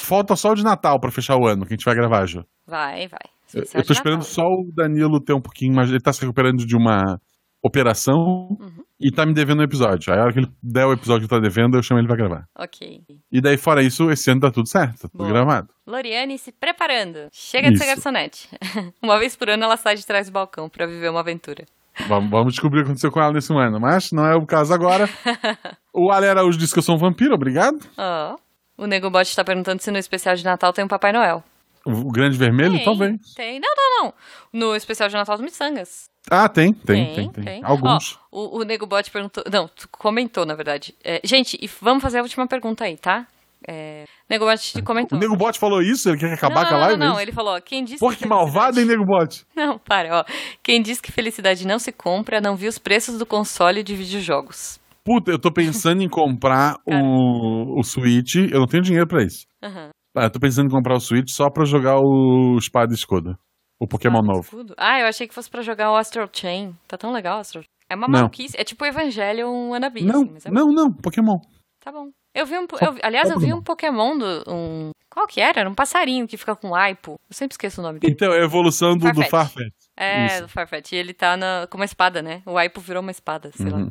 [0.00, 2.44] Falta só o de Natal pra fechar o ano, que a gente vai gravar, Ju.
[2.68, 3.20] Vai, vai.
[3.54, 5.88] Eu, tô esperando só o Danilo ter um pouquinho mais.
[5.88, 7.18] Ele tá se recuperando de uma
[7.62, 8.14] operação
[8.60, 8.84] Uhum.
[9.00, 10.12] e tá me devendo um episódio.
[10.12, 12.16] Aí a hora que ele der o episódio que tá devendo, eu chamo ele pra
[12.16, 12.44] gravar.
[12.56, 13.00] Ok.
[13.32, 15.30] E daí, fora isso, esse ano tá tudo certo, tá tudo Boa.
[15.30, 15.68] gravado.
[15.86, 17.28] Loriane se preparando.
[17.32, 18.48] Chega de ser garçonete.
[19.02, 21.64] uma vez por ano ela sai de trás do balcão pra viver uma aventura.
[22.06, 24.72] Vamos, vamos descobrir o que aconteceu com ela nesse ano, mas não é o caso
[24.72, 25.08] agora.
[25.92, 27.78] o Ale Araújo disse que eu sou um vampiro, obrigado.
[27.96, 28.36] Ó.
[28.76, 31.42] O Nego Bot tá perguntando se no especial de Natal tem um Papai Noel.
[31.88, 33.16] O Grande Vermelho, tem, talvez.
[33.34, 33.60] Tem.
[33.60, 34.14] Não, não, não.
[34.52, 36.10] No especial de Natal do Missangas.
[36.30, 37.64] Ah, tem, tem, tem, tem.
[37.64, 38.18] Alguns.
[38.30, 39.42] Ó, o, o Nego Bot perguntou.
[39.50, 40.94] Não, tu comentou, na verdade.
[41.02, 43.26] É, gente, e vamos fazer a última pergunta aí, tá?
[43.66, 45.16] É, Nego Bot comentou.
[45.16, 46.08] O Nego Bot falou isso?
[46.08, 46.96] Ele quer acabar não, com a live?
[46.98, 47.22] Não, é não, isso?
[47.22, 49.46] ele falou, ó, quem disse Porra, que malvado, hein, Nego Bot?
[49.56, 50.24] Não, para, ó.
[50.62, 54.78] Quem diz que felicidade não se compra, não viu os preços do console de videojogos.
[55.04, 58.34] Puta, eu tô pensando em comprar o, o Switch.
[58.36, 59.46] Eu não tenho dinheiro pra isso.
[59.62, 59.88] Aham.
[60.16, 63.36] Ah, eu tô pensando em comprar o Switch só pra jogar o Espada e Escudo.
[63.80, 64.40] O Pokémon novo.
[64.40, 64.74] escudo.
[64.76, 66.74] Ah, eu achei que fosse pra jogar o Astral Chain.
[66.88, 67.68] Tá tão legal o Astral Chain.
[67.88, 68.18] É uma Não.
[68.20, 68.56] maluquice.
[68.58, 70.02] É tipo o Evangelion Wannabe.
[70.02, 71.38] Não, assim, é não, não, Pokémon.
[71.80, 72.08] Tá bom.
[72.34, 72.62] Eu vi um.
[72.80, 74.44] eu- aliás, eu vi um Pokémon do.
[74.48, 75.60] Um, qual que era?
[75.60, 77.12] Era um passarinho que fica com aipo.
[77.12, 78.12] Eu sempre esqueço o nome dele.
[78.12, 79.30] Então, é a evolução do, do Farfetch.
[79.30, 79.74] Farfetch.
[79.96, 80.42] É, Isso.
[80.42, 80.92] do Farfetch.
[80.92, 82.42] E ele tá na, com uma espada, né?
[82.44, 83.86] O aipo virou uma espada, sei lá.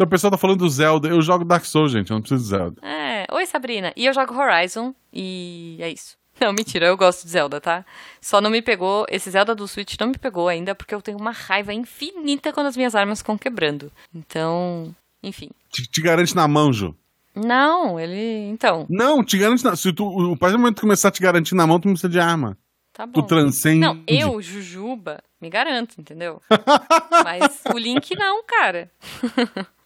[0.00, 1.08] Então o pessoal tá falando do Zelda.
[1.08, 2.10] Eu jogo Dark Souls, gente.
[2.10, 2.80] Eu não preciso de Zelda.
[2.80, 3.26] É.
[3.30, 3.92] Oi, Sabrina.
[3.94, 4.94] E eu jogo Horizon.
[5.12, 6.16] E é isso.
[6.40, 7.84] Não, mentira, eu gosto de Zelda, tá?
[8.18, 9.04] Só não me pegou.
[9.10, 12.68] Esse Zelda do Switch não me pegou ainda, porque eu tenho uma raiva infinita quando
[12.68, 13.92] as minhas armas ficam quebrando.
[14.14, 14.96] Então.
[15.22, 15.50] Enfim.
[15.70, 16.96] Te, te garante na mão, Ju.
[17.36, 18.48] Não, ele.
[18.48, 19.76] Então, Não, te garante na...
[19.76, 21.92] Se tu, o partir do momento que começar a te garantir na mão, tu não
[21.92, 22.56] precisa de arma.
[22.90, 23.20] tá bom.
[23.20, 23.80] Tu transcende.
[23.80, 26.40] Não, eu, Jujuba, me garanto, entendeu?
[27.22, 28.90] Mas o Link não, cara.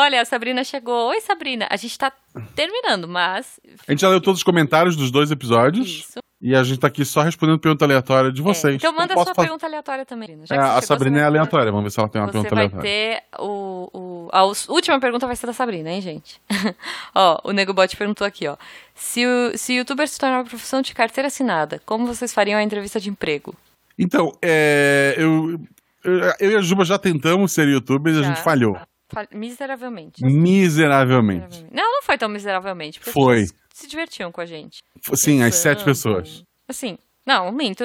[0.00, 1.08] Olha, a Sabrina chegou.
[1.10, 1.66] Oi, Sabrina.
[1.70, 2.12] A gente tá
[2.54, 3.60] terminando, mas.
[3.86, 5.88] A gente já leu todos os comentários dos dois episódios.
[5.88, 6.18] Isso.
[6.42, 8.76] E a gente tá aqui só respondendo pergunta aleatória de É, vocês.
[8.76, 10.30] Então manda sua fazer- pergunta aleatória também.
[10.32, 11.70] É, você a Sabrina você é vai- aleatória.
[11.70, 12.90] Vamos ver se ela tem uma Você pergunta vai aleatória.
[12.90, 13.90] ter o.
[13.92, 16.40] o a última pergunta vai ser da Sabrina, hein, gente?
[17.14, 18.56] ó, o Nego Bot perguntou aqui, ó.
[18.94, 22.62] Se o se youtuber se tornar uma profissão de carteira assinada, como vocês fariam a
[22.62, 23.54] entrevista de emprego?
[23.98, 25.60] Então, é, eu,
[26.02, 28.74] eu, eu e a Juba já tentamos ser youtubers e a gente falhou.
[28.76, 28.86] Fal-
[29.32, 30.24] Miseravelmente.
[30.24, 31.64] Miseravelmente.
[31.72, 33.00] Não, não foi tão miseravelmente.
[33.00, 33.44] Foi.
[33.72, 34.78] se divertiam com a gente.
[35.14, 36.42] Sim, as sete pessoas.
[36.68, 37.84] Assim, não, minto.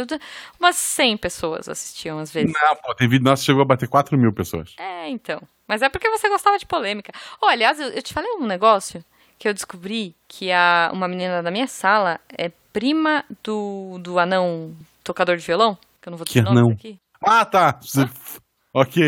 [0.59, 2.51] Umas 100 pessoas assistiam às vezes.
[2.53, 4.73] Não, pô, tem vídeo nosso que chegou a bater 4 mil pessoas.
[4.79, 5.41] É, então.
[5.67, 7.11] Mas é porque você gostava de polêmica.
[7.41, 9.03] Oh, aliás, eu, eu te falei um negócio
[9.37, 14.75] que eu descobri que a, uma menina da minha sala é prima do, do anão
[15.03, 15.77] tocador de violão.
[16.01, 16.71] Que eu não vou Que dizer nomes anão?
[16.71, 16.97] aqui.
[17.21, 17.79] Ah, tá.
[17.81, 18.07] Você-
[18.73, 19.01] Ok.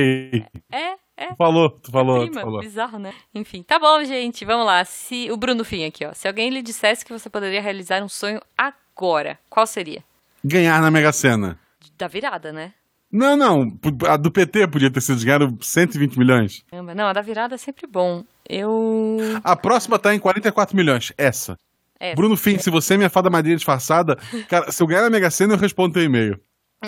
[0.72, 0.96] É, é.
[1.18, 2.60] Tu falou, tu falou, tu Prima, falou.
[2.60, 3.14] bizarro, né?
[3.34, 4.86] Enfim, tá bom, gente, vamos lá.
[4.86, 6.14] Se o Bruno Fim aqui, ó.
[6.14, 10.04] Se alguém lhe dissesse que você poderia realizar um sonho agora, qual seria?
[10.44, 11.58] Ganhar na Mega Sena.
[11.98, 12.74] Da virada, né?
[13.12, 13.78] Não, não.
[14.08, 16.64] A do PT podia ter sido ganhar 120 milhões.
[16.96, 18.24] Não, a da virada é sempre bom.
[18.48, 19.18] Eu.
[19.44, 21.12] A próxima tá em 44 milhões.
[21.18, 21.58] Essa.
[22.00, 22.14] É.
[22.14, 25.32] Bruno Fim, se você é minha fada madrinha disfarçada, cara, se eu ganhar na Mega
[25.32, 26.40] Sena, eu respondo teu e-mail.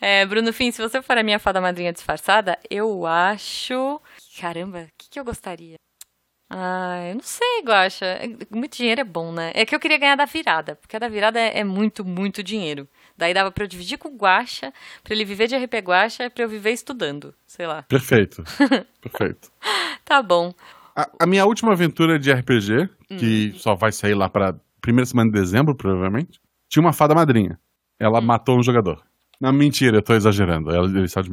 [0.00, 4.00] é, Bruno Fim, se você for a minha fada madrinha disfarçada, eu acho.
[4.40, 5.76] Caramba, o que, que eu gostaria?
[6.52, 8.04] Ah, eu não sei, Guaxa.
[8.06, 9.52] É- Muito dinheiro é bom, né?
[9.54, 12.42] É que eu queria ganhar da virada, porque a da virada é, é muito, muito
[12.42, 12.88] dinheiro.
[13.16, 14.72] Daí dava pra eu dividir com o Guaxa,
[15.04, 17.32] pra ele viver de RP Guaxa e pra eu viver estudando.
[17.46, 17.82] Sei lá.
[17.82, 18.42] Perfeito.
[19.00, 19.52] Perfeito.
[20.04, 20.52] Tá bom.
[20.96, 23.16] A, a minha última aventura de RPG, Hum.
[23.16, 27.58] que só vai sair lá pra primeira semana de dezembro, provavelmente, tinha uma fada madrinha.
[27.98, 28.22] Ela Hum.
[28.22, 29.04] matou um jogador.
[29.40, 30.70] Não, mentira, eu tô exagerando.
[30.70, 31.30] Ela, ele só de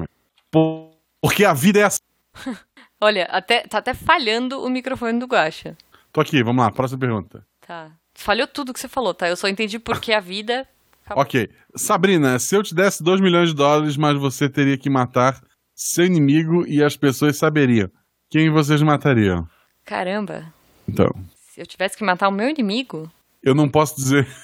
[1.22, 2.00] Porque a vida é assim.
[3.02, 5.76] Olha, até, tá até falhando o microfone do Guaxa.
[6.12, 7.46] Tô aqui, vamos lá, próxima pergunta.
[7.66, 7.92] Tá.
[8.16, 9.28] Falhou tudo que você falou, tá?
[9.30, 10.68] Eu só entendi porque a vida
[11.06, 11.22] acabou.
[11.22, 11.50] Ok.
[11.76, 15.40] Sabrina, se eu te desse 2 milhões de dólares, mas você teria que matar
[15.76, 17.92] seu inimigo e as pessoas saberiam,
[18.32, 19.48] quem vocês matariam?
[19.86, 20.52] Caramba.
[20.88, 21.12] Então,
[21.52, 23.12] Se eu tivesse que matar o meu inimigo.
[23.44, 24.28] eu não posso dizer.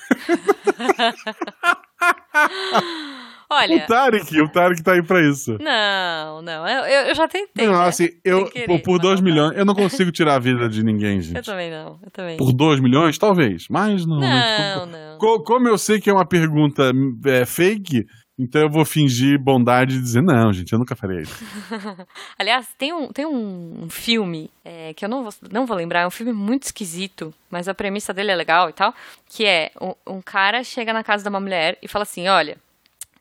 [3.53, 3.83] Olha.
[3.83, 5.57] O Tarek, o Tarek tá aí pra isso.
[5.59, 6.67] Não, não.
[6.67, 7.65] Eu, eu eu já tentei.
[7.67, 7.85] não, né?
[7.87, 10.67] assim, eu, querer, por, por 2 mas não milhões, eu não consigo tirar a vida
[10.69, 11.45] de ninguém, Eu gente.
[11.45, 11.99] também não.
[12.03, 12.37] Eu também.
[12.37, 14.19] Por 2 milhões, talvez, mas não.
[14.19, 15.17] Não, não.
[15.17, 16.91] Co- Como eu sei que é uma pergunta
[17.25, 18.05] é, fake,
[18.39, 21.45] então eu vou fingir bondade e dizer, não, gente, eu nunca faria isso.
[22.37, 26.07] Aliás, tem um, tem um filme é, que eu não vou, não vou lembrar, é
[26.07, 28.93] um filme muito esquisito, mas a premissa dele é legal e tal,
[29.29, 32.57] que é um, um cara chega na casa de uma mulher e fala assim, olha,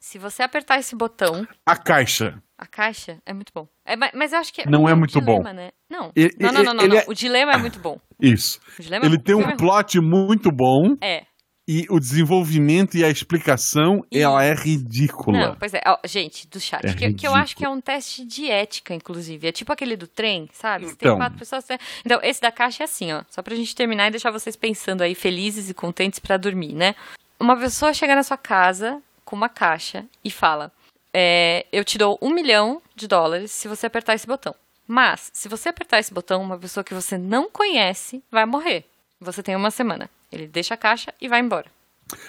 [0.02, 2.42] se você apertar esse botão, A caixa.
[2.58, 3.68] a caixa é muito bom.
[3.86, 5.52] É, ma- mas eu acho que Não é um muito dilema, bom.
[5.54, 5.70] Né?
[5.88, 6.10] Não.
[6.16, 7.00] E- não, não, não, não, ele não.
[7.00, 7.98] é- O dilema é muito bom.
[8.20, 8.60] Isso.
[8.78, 11.24] O dilema Ele tem um é plot muito bom É.
[11.68, 15.38] e o desenvolvimento e a explicação, E- ela é ridícula.
[15.38, 15.80] Não, pois é.
[15.86, 18.94] Ó, gente, do chat, É que, que eu acho que é um teste de ética,
[18.94, 19.46] inclusive.
[19.48, 20.86] É tipo aquele do trem, sabe?
[20.86, 21.10] Se Então.
[21.12, 21.64] tem quatro pessoas.
[21.64, 23.22] você- Então, esse da caixa é assim, ó.
[23.30, 26.94] Só pra gente terminar e deixar vocês pensando aí, felizes e contentes pra dormir, né?
[27.38, 29.00] Uma pessoa chega na sua casa
[29.32, 30.70] com uma caixa e fala:
[31.14, 34.54] é, Eu te dou um milhão de dólares se você apertar esse botão.
[34.86, 38.84] Mas, se você apertar esse botão, uma pessoa que você não conhece vai morrer.
[39.18, 40.10] Você tem uma semana.
[40.30, 41.66] Ele deixa a caixa e vai embora.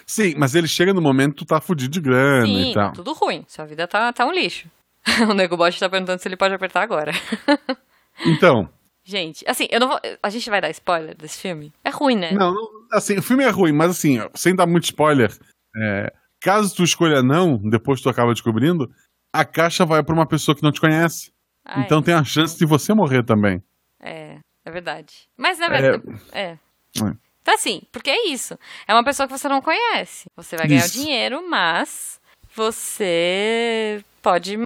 [0.06, 2.94] Sim, mas ele chega no momento que tu tá fudido de grana Sim, e tal.
[2.94, 3.44] tudo ruim.
[3.50, 4.70] Sua vida tá, tá um lixo.
[5.30, 7.12] o Nego Bot tá perguntando se ele pode apertar agora.
[8.28, 8.70] Então,
[9.04, 10.00] gente, assim, eu não vou.
[10.22, 11.74] A gente vai dar spoiler desse filme?
[11.84, 12.32] É ruim, né?
[12.32, 15.36] não, não- assim, o filme é ruim, mas assim, sem dar muito spoiler,
[15.76, 16.14] é,
[16.44, 18.92] caso tu escolha não, depois tu acaba descobrindo,
[19.32, 21.32] a caixa vai pra uma pessoa que não te conhece.
[21.66, 23.64] Ah, então tem a chance de você morrer também.
[24.02, 25.28] é, é, é verdade.
[25.38, 26.04] Mas na verdade.
[26.32, 26.58] É.
[26.96, 27.14] É.
[27.44, 28.58] Tá assim, porque é isso.
[28.88, 30.30] É uma pessoa que você não conhece.
[30.36, 30.94] Você vai ganhar Isso.
[30.94, 32.20] dinheiro, mas
[32.56, 34.58] você pode.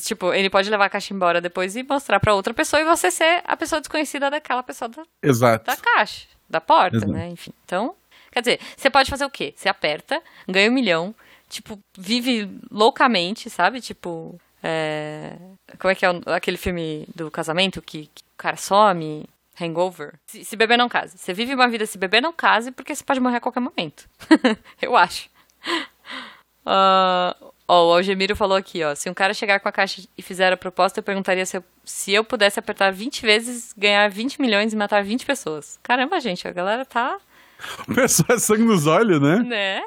[0.00, 3.10] Tipo, ele pode levar a caixa embora depois e mostrar pra outra pessoa e você
[3.10, 5.64] ser a pessoa desconhecida daquela pessoa da, Exato.
[5.66, 7.10] da caixa, da porta, Exato.
[7.12, 7.28] né?
[7.28, 7.52] Enfim.
[7.64, 7.94] Então,
[8.32, 9.54] quer dizer, você pode fazer o quê?
[9.54, 11.14] Você aperta, ganha um milhão,
[11.48, 13.80] tipo, vive loucamente, sabe?
[13.80, 15.36] Tipo, é...
[15.78, 19.28] como é que é aquele filme do casamento que, que o cara some?
[19.60, 20.14] Hangover.
[20.26, 21.18] Se, se beber não case.
[21.18, 24.08] Você vive uma vida se beber não case porque você pode morrer a qualquer momento.
[24.80, 25.28] Eu acho.
[26.64, 27.36] Ah,
[27.68, 28.94] ó, o Algemiro falou aqui, ó.
[28.94, 31.64] Se um cara chegar com a caixa e fizer a proposta, eu perguntaria se eu,
[31.84, 35.78] se eu pudesse apertar 20 vezes, ganhar 20 milhões e matar 20 pessoas.
[35.82, 37.18] Caramba, gente, a galera tá,
[37.88, 39.38] O pessoal é sangue nos olhos, né?
[39.38, 39.82] né?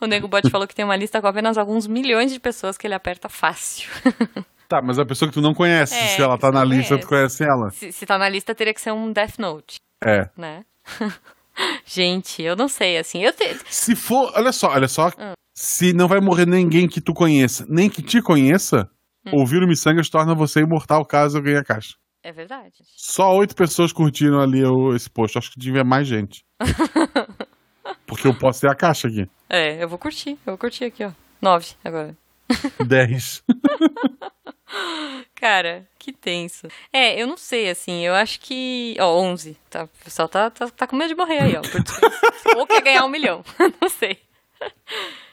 [0.00, 2.86] O Nego Bot falou que tem uma lista com apenas alguns milhões de pessoas que
[2.86, 3.88] ele aperta fácil.
[4.70, 7.04] Tá, mas a pessoa que tu não conhece, É, se ela tá na lista, tu
[7.08, 7.70] conhece ela.
[7.70, 10.28] se, se tá na lista, teria que ser um Death Note, É.
[10.36, 10.64] né?
[11.84, 13.56] gente, eu não sei, assim, eu te...
[13.68, 15.10] Se for, olha só, olha só.
[15.18, 15.32] Ah.
[15.56, 18.88] Se não vai morrer ninguém que tu conheça, nem que te conheça,
[19.26, 19.40] Hum.
[19.40, 21.94] ouvir o Missangas torna você imortal caso eu ganhe a caixa.
[22.22, 22.74] É verdade.
[22.96, 25.38] Só oito pessoas curtiram ali o- esse post.
[25.38, 26.44] Acho que devia mais gente.
[28.06, 29.28] Porque eu posso ter a caixa aqui.
[29.48, 31.12] É, eu vou curtir, eu vou curtir aqui, ó.
[31.40, 32.16] Nove agora.
[32.86, 33.42] Dez.
[35.34, 36.68] Cara, que tenso.
[36.92, 38.94] É, eu não sei, assim, eu acho que.
[39.00, 39.56] Ó, 11.
[39.70, 42.58] Tá, o pessoal tá, tá, tá com medo de morrer aí, ó.
[42.58, 43.42] Ou quer ganhar um milhão.
[43.80, 44.18] não sei.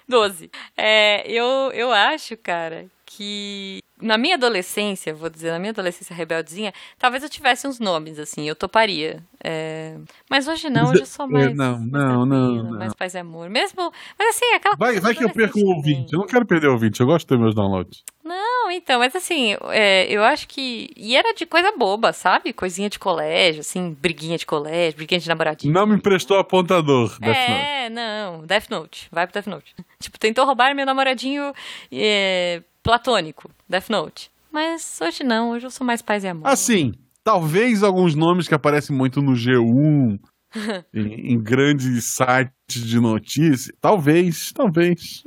[0.07, 0.49] 12.
[0.77, 2.85] É, eu, eu acho, cara,
[3.17, 8.19] que na minha adolescência, vou dizer, na minha adolescência rebeldezinha, talvez eu tivesse uns nomes,
[8.19, 9.23] assim, eu toparia.
[9.43, 9.97] É,
[10.29, 11.55] mas hoje não, hoje eu sou mais.
[11.55, 12.77] Não, não, não, não.
[12.77, 13.49] Mais paz e amor.
[13.49, 13.91] Mesmo.
[14.17, 16.13] Mas assim, aquela Vai, coisa vai que eu perco o ouvinte.
[16.13, 16.99] Eu não quero perder o ouvinte.
[17.01, 18.03] Eu gosto de ter meus downloads.
[18.23, 20.89] Não, então, mas assim, é, eu acho que.
[20.95, 22.53] E era de coisa boba, sabe?
[22.53, 25.73] Coisinha de colégio, assim, briguinha de colégio, briguinha de namoradinho.
[25.73, 27.17] Não me emprestou apontador.
[27.19, 27.61] Death Note.
[27.61, 29.07] é, não, Death Note.
[29.11, 29.73] Vai pro Death Note.
[29.99, 31.51] Tipo, tentou roubar meu namoradinho
[31.91, 34.31] é, platônico, Death Note.
[34.49, 36.47] Mas hoje não, hoje eu sou mais paz e amor.
[36.47, 40.17] Assim, talvez alguns nomes que aparecem muito no G1,
[40.93, 43.75] em, em grandes sites de notícias.
[43.81, 45.21] Talvez, talvez.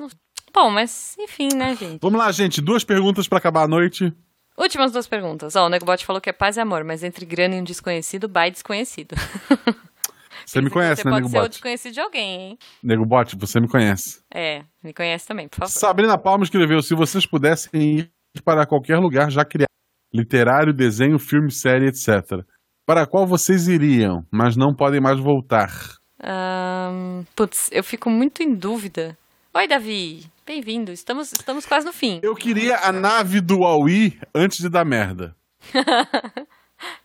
[0.55, 2.01] Bom, mas enfim, né, gente?
[2.01, 2.63] Vamos lá, gente.
[2.63, 4.11] Duas perguntas pra acabar a noite.
[4.57, 5.55] Últimas duas perguntas.
[5.55, 8.27] Ó, o Negobot falou que é paz e amor, mas entre grana e um desconhecido,
[8.27, 9.15] by desconhecido.
[10.51, 12.59] Você me conhece, Você né, pode Nego ser o desconhecido de alguém, hein?
[12.83, 14.21] Nego Bot, você me conhece.
[14.35, 15.71] É, me conhece também, por favor.
[15.71, 18.13] Sabrina Palma escreveu: se vocês pudessem ir
[18.45, 19.71] para qualquer lugar já criado,
[20.13, 22.45] literário, desenho, filme, série, etc.
[22.85, 25.71] Para qual vocês iriam, mas não podem mais voltar?
[26.21, 29.17] Ahn, putz, eu fico muito em dúvida.
[29.55, 30.27] Oi, Davi.
[30.45, 30.91] Bem-vindo.
[30.91, 32.19] Estamos, estamos quase no fim.
[32.25, 35.37] Eu queria a nave do Huawei antes de dar merda.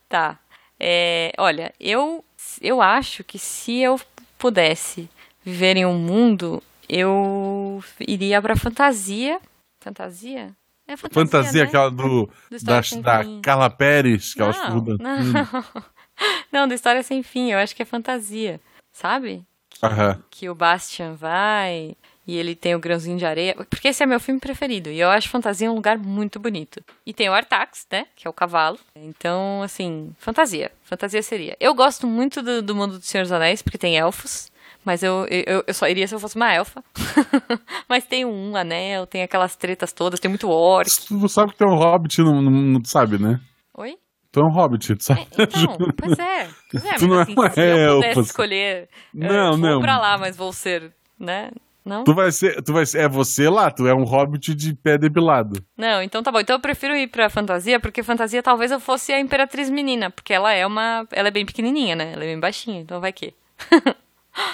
[0.08, 0.38] Tá.
[0.78, 2.22] É, olha, eu,
[2.62, 4.00] eu acho que se eu
[4.38, 5.08] pudesse
[5.44, 9.40] viver em um mundo, eu iria pra fantasia.
[9.80, 10.54] Fantasia?
[10.88, 11.68] É fantasia, Fantasia, né?
[11.68, 13.40] aquela do, Do da, da.
[13.42, 14.96] Carla Pérez, que ela não, estuda.
[15.02, 15.64] não.
[16.50, 17.50] Não, da História Sem Fim.
[17.50, 18.58] Eu acho que é fantasia,
[18.90, 19.44] sabe?
[19.82, 20.22] Aham.
[20.30, 21.94] que o Bastian vai
[22.26, 23.54] e ele tem o grãozinho de areia.
[23.70, 24.90] Porque esse é meu filme preferido.
[24.90, 26.82] E eu acho fantasia um lugar muito bonito.
[27.06, 28.06] E tem o Artax, né?
[28.16, 28.78] Que é o cavalo.
[28.96, 30.72] Então, assim, fantasia.
[30.82, 31.56] Fantasia seria.
[31.60, 34.50] Eu gosto muito do, do mundo do Senhor dos Anéis, porque tem elfos.
[34.84, 36.82] Mas eu, eu, eu só iria se eu fosse uma elfa.
[37.88, 40.88] mas tem um anel, tem aquelas tretas todas, tem muito orc.
[41.08, 43.40] Tu sabe que é um hobbit, não, não, não sabe, né?
[43.74, 43.96] Oi?
[44.30, 45.26] Tu é um hobbit, tu sabe?
[45.32, 46.48] Então, pois é.
[46.70, 48.20] Pois é, Tu mas não é assim, uma se eu pudesse elfa.
[48.20, 48.88] escolher.
[49.12, 49.80] Não, eu vou não.
[49.80, 51.50] pra lá, mas vou ser, né?
[51.86, 52.02] Não?
[52.02, 54.98] Tu vai ser, tu vai ser, é você lá, tu é um hobbit de pé
[54.98, 55.64] depilado.
[55.78, 56.40] Não, então tá bom.
[56.40, 60.34] Então eu prefiro ir pra fantasia, porque fantasia talvez eu fosse a Imperatriz Menina, porque
[60.34, 61.06] ela é uma.
[61.12, 62.12] Ela é bem pequenininha, né?
[62.12, 63.32] Ela é bem baixinha, então vai que.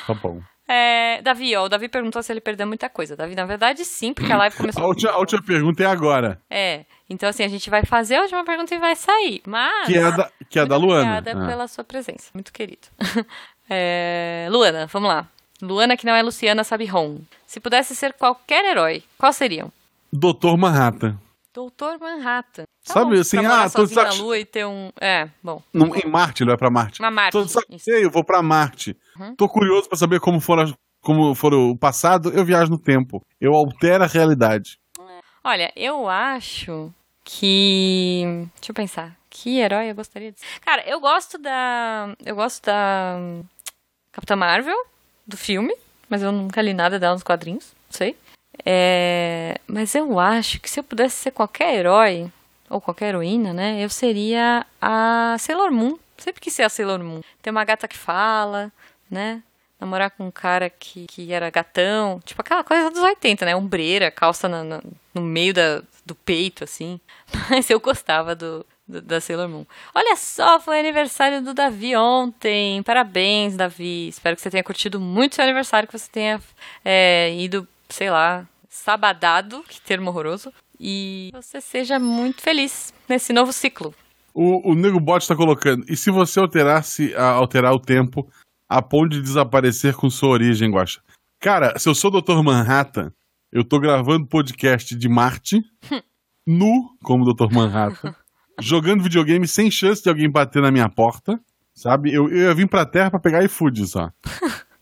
[0.06, 0.40] Tá bom.
[0.68, 3.16] É, Davi, ó, o Davi perguntou se ele perdeu muita coisa.
[3.16, 4.84] Davi, na verdade, sim, porque a live começou.
[4.84, 8.22] A última, a última pergunta é agora, É, então assim, a gente vai fazer a
[8.22, 9.42] última pergunta e vai sair.
[9.46, 9.86] Mas.
[9.88, 11.18] que é a da, que é da Luana.
[11.18, 11.48] Obrigada Ah.
[11.48, 12.86] pela sua presença, muito querido.
[13.74, 15.26] É, Luana, vamos lá.
[15.62, 17.18] Luana, que não é Luciana Sabiron.
[17.46, 19.72] Se pudesse ser qualquer herói, qual seriam?
[20.12, 21.16] Doutor Manhattan.
[21.54, 22.64] Doutor Manhattan.
[22.84, 24.90] Tá Sabe, bom, assim, ah, tô de na lua e ter um.
[25.00, 25.62] É, bom.
[25.72, 26.98] Não, em Marte, ele vai pra Marte.
[27.00, 27.32] Uma Marte.
[27.32, 27.84] Tô de saco isso.
[27.84, 28.96] cheio, vou pra Marte.
[29.18, 29.36] Uhum.
[29.36, 33.22] Tô curioso pra saber como for, as- como for o passado, eu viajo no tempo.
[33.40, 34.78] Eu altero a realidade.
[35.44, 36.90] Olha, eu acho
[37.24, 38.22] que.
[38.56, 39.16] Deixa eu pensar.
[39.28, 40.46] Que herói eu gostaria de ser?
[40.60, 42.14] Cara, eu gosto da.
[42.24, 43.18] Eu gosto da.
[44.10, 44.76] Capitã Marvel,
[45.32, 45.74] do filme,
[46.08, 48.16] mas eu nunca li nada dela nos quadrinhos, não sei.
[48.64, 52.30] É, mas eu acho que se eu pudesse ser qualquer herói,
[52.70, 55.98] ou qualquer heroína, né, eu seria a Sailor Moon.
[56.18, 57.20] Sempre quis ser a Sailor Moon.
[57.42, 58.70] Ter uma gata que fala,
[59.10, 59.42] né?
[59.80, 62.20] Namorar com um cara que, que era gatão.
[62.24, 63.56] Tipo aquela coisa dos 80, né?
[63.56, 67.00] Ombreira, calça na- na- no meio da, do peito, assim.
[67.50, 69.64] Mas eu gostava do, do- da Sailor Moon.
[69.94, 72.82] Olha só, foi aniversário do Davi ontem.
[72.82, 74.08] Parabéns, Davi.
[74.08, 76.40] Espero que você tenha curtido muito seu aniversário, que você tenha
[76.84, 80.52] é, ido, sei lá, sabadado, que termo horroroso.
[80.78, 83.94] E você seja muito feliz nesse novo ciclo.
[84.34, 85.84] O, o Nego Bot tá colocando.
[85.88, 88.28] E se você alterasse, a- alterar o tempo
[88.68, 91.00] a ponto de desaparecer com sua origem, Guaxa?
[91.38, 92.42] Cara, se eu sou o Dr.
[92.42, 93.12] Manhattan,
[93.52, 95.60] eu tô gravando podcast de Marte,
[96.46, 97.52] nu, como Dr.
[97.52, 98.14] Manhattan,
[98.60, 101.40] jogando videogame sem chance de alguém bater na minha porta,
[101.74, 102.12] sabe?
[102.12, 104.10] Eu, eu ia vir pra Terra pra pegar iFood só.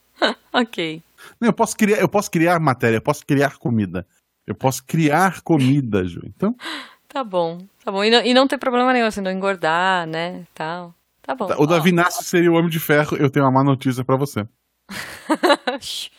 [0.53, 1.03] Ok.
[1.41, 4.07] Não, eu posso criar, eu posso criar matéria, eu posso criar comida.
[4.47, 6.21] Eu posso criar comida, Ju.
[6.27, 6.55] Então,
[7.09, 8.05] Tá bom, tá bom.
[8.05, 10.95] E não, e não ter problema nenhum, assim, não engordar, né, tal.
[11.23, 11.49] Tá bom.
[11.59, 13.16] o Davi Nasce seria o Homem de Ferro.
[13.16, 14.47] Eu tenho uma má notícia pra você.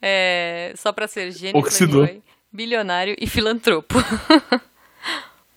[0.00, 1.58] É, só pra ser gênio,
[2.52, 3.94] bilionário e filantropo.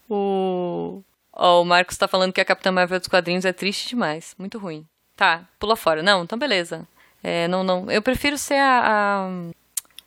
[0.09, 1.03] o...
[1.33, 4.35] Ó, o Marcos tá falando que a Capitã Marvel dos quadrinhos é triste demais.
[4.37, 4.85] Muito ruim.
[5.15, 6.01] Tá, pula fora.
[6.03, 6.87] Não, então beleza.
[7.23, 7.89] É, não, não.
[7.91, 8.81] Eu prefiro ser a...
[9.27, 9.29] a-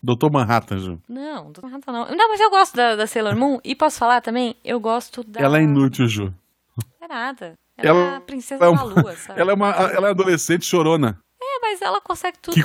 [0.02, 1.00] Doutor Manhattan, Ju.
[1.08, 2.10] Não, do Manhattan não.
[2.10, 3.60] Não, mas eu gosto da, da Sailor Moon.
[3.62, 4.56] E posso falar também?
[4.64, 5.40] Eu gosto da...
[5.40, 6.34] Ela é inútil, Ju.
[7.00, 7.54] É nada.
[7.78, 9.38] Ela, Ela é a princesa é da uma- lua, sabe?
[9.40, 11.18] Ela é uma ela é adolescente chorona.
[11.40, 12.54] É, mas ela consegue tudo.
[12.54, 12.62] Que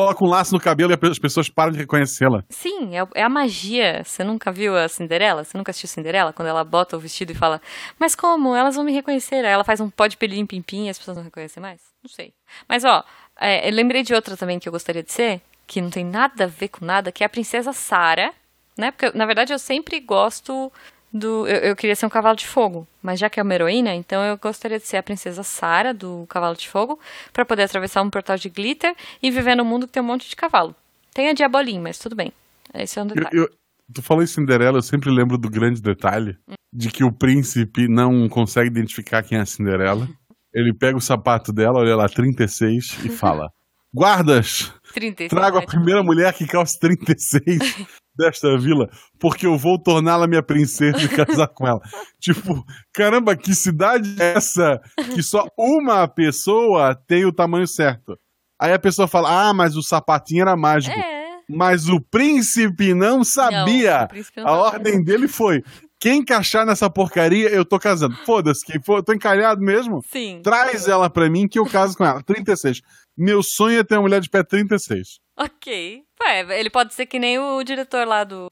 [0.00, 2.42] coloca um laço no cabelo e as pessoas param de reconhecê-la.
[2.48, 4.02] Sim, é, é a magia.
[4.02, 5.44] Você nunca viu a Cinderela?
[5.44, 6.32] Você nunca assistiu Cinderela?
[6.32, 7.60] Quando ela bota o vestido e fala,
[7.98, 8.54] mas como?
[8.56, 9.44] Elas vão me reconhecer.
[9.44, 11.82] Aí ela faz um pó de pelim pim pim e as pessoas não reconhecem mais?
[12.02, 12.32] Não sei.
[12.66, 13.04] Mas, ó,
[13.38, 16.44] é, eu lembrei de outra também que eu gostaria de ser, que não tem nada
[16.44, 18.32] a ver com nada, que é a princesa Sara,
[18.78, 18.90] né?
[18.92, 20.72] Porque, na verdade, eu sempre gosto
[21.12, 21.46] do...
[21.46, 24.22] Eu, eu queria ser um cavalo de fogo, mas já que é uma heroína, então
[24.24, 26.98] eu gostaria de ser a princesa Sara, do cavalo de fogo,
[27.32, 30.28] pra poder atravessar um portal de glitter e viver num mundo que tem um monte
[30.28, 30.74] de cavalo.
[31.12, 32.32] Tem a Diabolim, mas tudo bem.
[32.74, 33.36] Esse é um Eu, detalhe.
[33.38, 33.50] eu-
[33.92, 36.36] tu falou em Cinderela, eu sempre lembro do grande detalhe
[36.72, 40.08] de que o príncipe não consegue identificar quem é a Cinderela.
[40.54, 43.50] Ele pega o sapato dela, olha lá, 36, e fala:
[43.92, 45.28] Guardas, 36.
[45.30, 45.66] trago a né?
[45.66, 47.86] primeira mulher que calça 36
[48.16, 48.88] desta vila,
[49.18, 51.80] porque eu vou torná-la minha princesa e casar com ela.
[52.20, 54.78] Tipo, caramba, que cidade é essa
[55.14, 58.18] que só uma pessoa tem o tamanho certo?
[58.60, 60.98] Aí a pessoa fala: Ah, mas o sapatinho era mágico.
[60.98, 61.20] É.
[61.48, 64.00] Mas o príncipe não sabia.
[64.00, 64.64] Não, príncipe não a sabia.
[64.66, 65.62] ordem dele foi:
[65.98, 68.14] quem encaixar nessa porcaria, eu tô casando.
[68.24, 70.00] Foda-se, quem for, eu tô encalhado mesmo.
[70.10, 70.40] Sim.
[70.42, 72.22] Traz ela pra mim que eu caso com ela.
[72.22, 72.82] 36.
[73.16, 75.18] Meu sonho é ter uma mulher de pé 36.
[75.38, 76.02] Ok.
[76.22, 78.50] Ué, ele pode ser que nem o diretor lá do.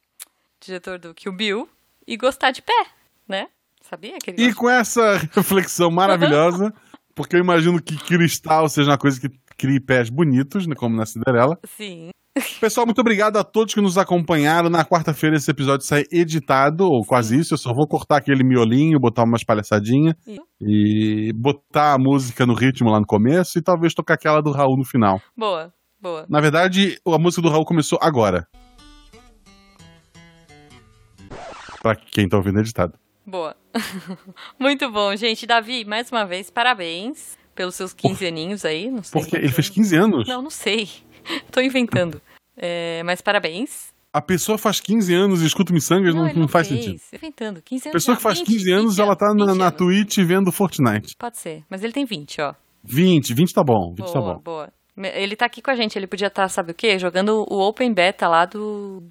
[0.61, 1.69] Diretor do Kill Bill
[2.07, 2.87] e gostar de pé,
[3.29, 3.47] né?
[3.81, 6.73] Sabia que ele E com essa reflexão maravilhosa,
[7.15, 11.07] porque eu imagino que cristal seja uma coisa que crie pés bonitos, né, como na
[11.07, 12.11] Cinderela, Sim.
[12.61, 14.71] Pessoal, muito obrigado a todos que nos acompanharam.
[14.71, 17.55] Na quarta-feira esse episódio sai editado, ou quase isso.
[17.55, 20.15] Eu só vou cortar aquele miolinho, botar umas palhaçadinhas
[20.61, 24.77] e botar a música no ritmo lá no começo e talvez tocar aquela do Raul
[24.77, 25.21] no final.
[25.37, 26.27] Boa, boa.
[26.29, 28.47] Na verdade, a música do Raul começou agora.
[31.83, 32.95] Pra quem tá ouvindo editado.
[33.27, 33.55] Boa.
[34.59, 35.47] Muito bom, gente.
[35.47, 38.91] Davi, mais uma vez, parabéns pelos seus 15 aninhos aí.
[38.91, 40.29] Não sei Porque ele fez 15 anos.
[40.29, 40.89] Não, não sei.
[41.53, 42.21] Tô inventando.
[42.57, 43.93] É, mas parabéns.
[44.13, 46.83] A pessoa faz 15 anos e escuta miçangas, não, ele não faz fez.
[46.85, 47.01] sentido.
[47.13, 47.63] Inventando.
[47.63, 47.93] 15 A anos.
[47.93, 48.17] pessoa já.
[48.17, 49.71] que faz 20, 15 anos, 20 ela tá na, 20 na.
[49.71, 51.15] Twitch vendo Fortnite.
[51.19, 51.63] Pode ser.
[51.69, 52.55] Mas ele tem 20, ó.
[52.83, 54.41] 20, 20 tá bom, 20 tá Boa, bom.
[54.43, 54.73] boa.
[55.15, 55.97] Ele tá aqui com a gente.
[55.99, 56.99] Ele podia estar, sabe o quê?
[56.99, 59.03] Jogando o Open Beta lá do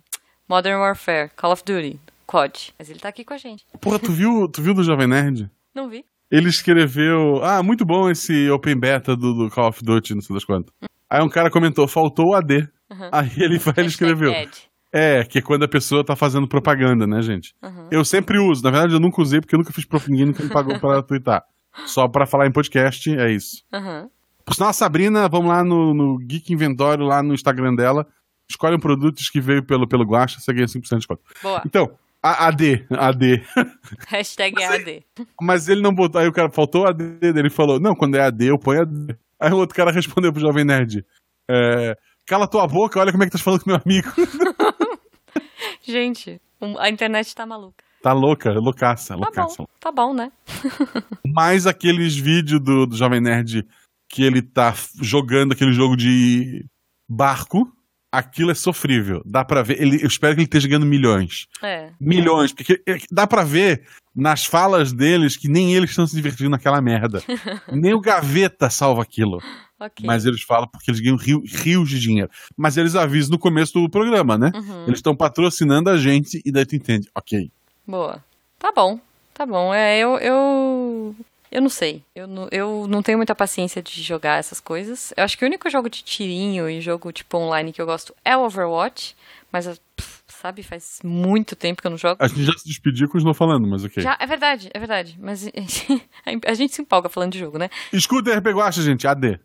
[0.50, 2.74] Modern Warfare, Call of Duty, COD.
[2.78, 3.66] Mas ele tá aqui com a gente.
[3.82, 5.50] Porra, tu viu, tu viu do Jovem Nerd?
[5.74, 6.04] Não vi?
[6.30, 10.34] Ele escreveu, ah, muito bom esse Open Beta do, do Call of Duty, não sei
[10.36, 10.74] das quantas.
[11.10, 12.68] Aí um cara comentou, faltou o AD.
[13.12, 14.52] Aí ele, vai, ele escreveu, ad.
[14.92, 17.54] é, que é quando a pessoa tá fazendo propaganda, né, gente?
[17.90, 20.44] Eu sempre uso, na verdade eu nunca usei porque eu nunca fiz propaganda, ninguém nunca
[20.44, 21.44] me pagou pra twittar.
[21.86, 23.64] Só pra falar em podcast, é isso.
[23.74, 24.10] Aham.
[24.48, 28.08] Por sinal, a Sabrina, vamos lá no, no Geek Inventório, lá no Instagram dela,
[28.50, 31.22] escolhe um produto que veio pelo, pelo Guacha, você ganha 5% de desconto.
[31.44, 31.62] Boa.
[31.66, 31.92] Então,
[32.24, 33.44] a, AD, AD.
[34.08, 35.04] Hashtag AD.
[35.42, 38.22] Mas ele não botou, aí o cara faltou AD dele, ele falou, não, quando é
[38.22, 39.18] AD eu ponho AD.
[39.38, 41.06] Aí o outro cara respondeu pro Jovem Nerd,
[41.52, 44.08] é, cala tua boca, olha como é que tá falando com meu amigo.
[45.84, 46.42] Gente,
[46.80, 47.84] a internet tá maluca.
[48.02, 49.56] tá louca, loucaça, Tá loucaça.
[49.58, 50.32] bom, tá bom, né?
[51.26, 53.66] Mais aqueles vídeos do, do Jovem Nerd
[54.10, 56.66] que ele tá jogando aquele jogo de
[57.08, 57.72] barco,
[58.12, 59.22] aquilo é sofrível.
[59.26, 61.48] Dá pra ver, ele, eu espero que ele esteja ganhando milhões.
[61.62, 61.92] É.
[62.00, 63.84] Milhões, porque é, dá pra ver
[64.16, 67.22] nas falas deles que nem eles estão se divertindo naquela merda.
[67.72, 69.40] nem o Gaveta salva aquilo.
[69.80, 70.04] Ok.
[70.08, 72.32] Mas eles falam porque eles ganham rio- rios de dinheiro.
[72.58, 74.52] Mas eles avisam no começo do programa, né?
[74.56, 74.84] Uhum.
[74.88, 77.08] Eles estão patrocinando a gente e daí tu entende.
[77.14, 77.52] Ok.
[77.86, 78.24] Boa.
[78.58, 79.00] Tá bom,
[79.36, 79.72] tá bom.
[79.72, 80.18] É, eu.
[80.18, 81.16] Eu,
[81.52, 82.04] eu não sei.
[82.16, 85.14] Eu não, eu não tenho muita paciência de jogar essas coisas.
[85.16, 88.16] Eu acho que o único jogo de tirinho e jogo tipo online que eu gosto
[88.24, 89.16] é o Overwatch.
[89.52, 92.18] Mas, pff, sabe, faz muito tempo que eu não jogo.
[92.20, 94.04] A gente já se despediu com o Snow falando, mas ok.
[94.04, 95.18] Já, é verdade, é verdade.
[95.20, 95.46] Mas
[96.46, 97.70] a gente se empolga falando de jogo, né?
[97.94, 99.08] Escuta RP Guacha, gente.
[99.08, 99.40] AD.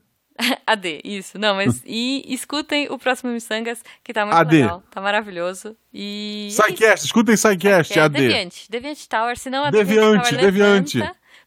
[0.66, 1.38] AD, isso.
[1.38, 1.82] Não, mas.
[1.86, 4.56] E escutem o próximo Missangas, que tá muito AD.
[4.56, 4.82] legal.
[4.90, 5.76] Tá maravilhoso.
[5.94, 6.48] E.
[6.50, 8.18] Sidecast, escutem Sidecast, Que é AD.
[8.20, 8.70] Deviante.
[8.70, 10.98] Deviante Tower, senão a Deviante, Tower Deviante.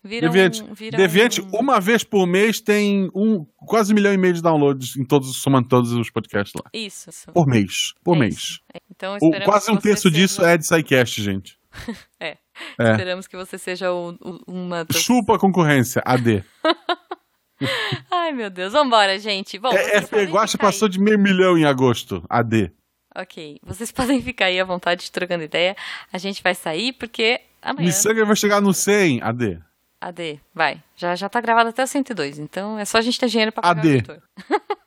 [0.08, 1.50] Vira Deviante, um, vira Deviante um...
[1.54, 5.36] uma vez por mês tem um, quase um milhão e meio de downloads em todos,
[5.42, 6.70] somando todos os podcasts lá.
[6.74, 7.32] Isso, isso.
[7.32, 7.94] Por mês.
[8.04, 8.36] Por É mês.
[8.36, 8.60] isso.
[8.92, 11.58] Então O- quase um terço seja- disso é de Sidecast, gente.
[12.20, 12.38] É.
[12.80, 12.92] É.
[12.92, 15.02] Esperamos que você seja o- o- uma das...
[15.02, 16.42] Chupa a concorrência, AD.
[18.12, 18.74] Ai, meu Deus.
[18.74, 19.58] Vambora, gente.
[19.60, 20.62] Bom, É, Guacha aí.
[20.62, 22.72] passou de meio milhão em agosto, AD.
[23.16, 23.60] Ok.
[23.64, 25.76] Vocês podem ficar aí à vontade trocando ideia.
[26.12, 27.88] A gente vai sair porque amanhã...
[27.88, 29.60] Missanga vai chegar no 100, AD.
[30.02, 30.84] AD, vai.
[30.96, 33.62] Já, já tá gravado até o 102, então é só a gente ter dinheiro pra
[33.64, 33.88] pagar AD.
[33.90, 34.22] o editor.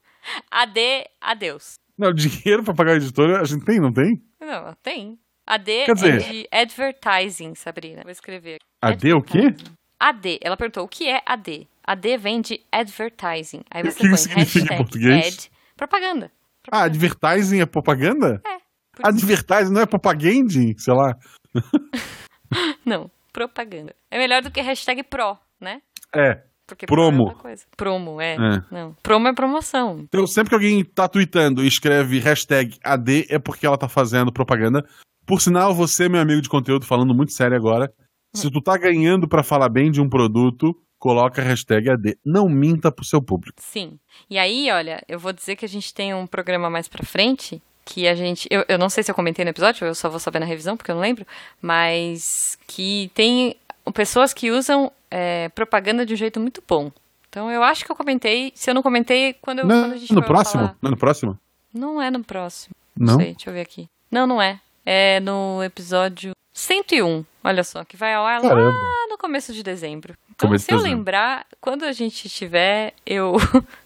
[0.50, 0.80] AD,
[1.20, 1.74] adeus.
[1.98, 4.22] Não, dinheiro pra pagar a editora a gente tem, não tem?
[4.40, 5.18] Não, tem.
[5.46, 8.02] AD Quer dizer- é de advertising, Sabrina.
[8.02, 8.58] Vou escrever.
[8.82, 9.54] AD o quê?
[9.98, 10.38] AD.
[10.42, 11.66] Ela perguntou o que é AD.
[11.82, 13.62] AD vem de advertising.
[13.70, 15.26] Aí O você que põe significa em português?
[15.26, 16.30] ad, propaganda.
[16.70, 18.40] Ah, advertising é propaganda?
[18.46, 18.58] É.
[19.02, 20.76] Advertising não é propaganding?
[20.76, 21.16] Sei lá.
[22.84, 23.94] Não, propaganda.
[24.10, 25.80] É melhor do que hashtag pro, né?
[26.14, 26.42] É.
[26.66, 27.16] Porque Promo.
[27.16, 27.66] pro é outra coisa.
[27.76, 28.34] Promo, é.
[28.34, 28.62] É.
[28.70, 28.94] Não.
[29.02, 30.00] Promo é promoção.
[30.00, 34.30] Então, sempre que alguém tá tweetando e escreve hashtag AD, é porque ela tá fazendo
[34.30, 34.86] propaganda.
[35.24, 37.90] Por sinal, você, meu amigo de conteúdo, falando muito sério agora,
[38.34, 42.18] se tu tá ganhando pra falar bem de um produto, coloca a hashtag AD.
[42.24, 43.56] Não minta pro seu público.
[43.62, 43.98] Sim.
[44.28, 47.62] E aí, olha, eu vou dizer que a gente tem um programa mais pra frente
[47.90, 48.46] que a gente.
[48.50, 50.76] Eu, eu não sei se eu comentei no episódio, eu só vou saber na revisão,
[50.76, 51.26] porque eu não lembro.
[51.62, 53.56] Mas que tem
[53.94, 56.92] pessoas que usam é, propaganda de um jeito muito bom.
[57.30, 58.52] Então eu acho que eu comentei.
[58.54, 60.60] Se eu não comentei, quando, eu, Não, quando a gente no próximo?
[60.64, 61.38] falar- Não é no próximo?
[61.72, 62.74] Não é no próximo.
[62.96, 63.16] Não?
[63.16, 63.88] sei, deixa eu ver aqui.
[64.10, 64.60] Não, não é.
[64.84, 67.24] É no episódio 101.
[67.44, 68.72] Olha só, que vai ao ar lá Caramba.
[69.08, 70.14] no começo de dezembro.
[70.30, 70.98] Então, Começo se de eu dezembro.
[70.98, 73.36] lembrar, quando a gente tiver, eu.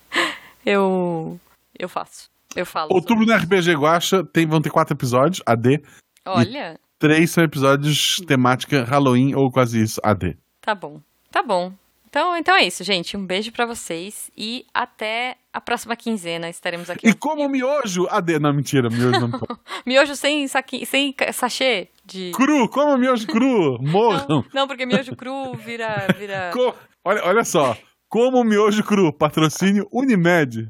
[0.67, 1.39] eu.
[1.79, 2.31] Eu faço.
[2.57, 2.89] Eu falo.
[2.93, 5.83] Outubro sobre no RPG Guacha tem, vão ter quatro episódios, AD.
[6.27, 10.37] Olha, Três são episódios temática Halloween ou quase isso, AD.
[10.61, 11.01] tá bom.
[11.31, 11.73] Tá bom.
[12.09, 13.17] Então, então é isso, gente.
[13.17, 16.51] Um beijo pra vocês e até a próxima quinzena.
[16.51, 17.09] Estaremos aqui.
[17.09, 18.39] E como miojo, AD.
[18.39, 19.59] Não, mentira, miojo não pode.
[19.87, 20.85] Miojo sem, saqui...
[20.85, 22.31] sem sachê de.
[22.35, 24.27] Cru, como miojo cru, morram.
[24.29, 26.07] Não, não, porque miojo cru vira.
[26.19, 26.51] vira...
[26.53, 27.75] Co- olha, olha só,
[28.11, 30.69] como miojo cru, patrocínio Unimed.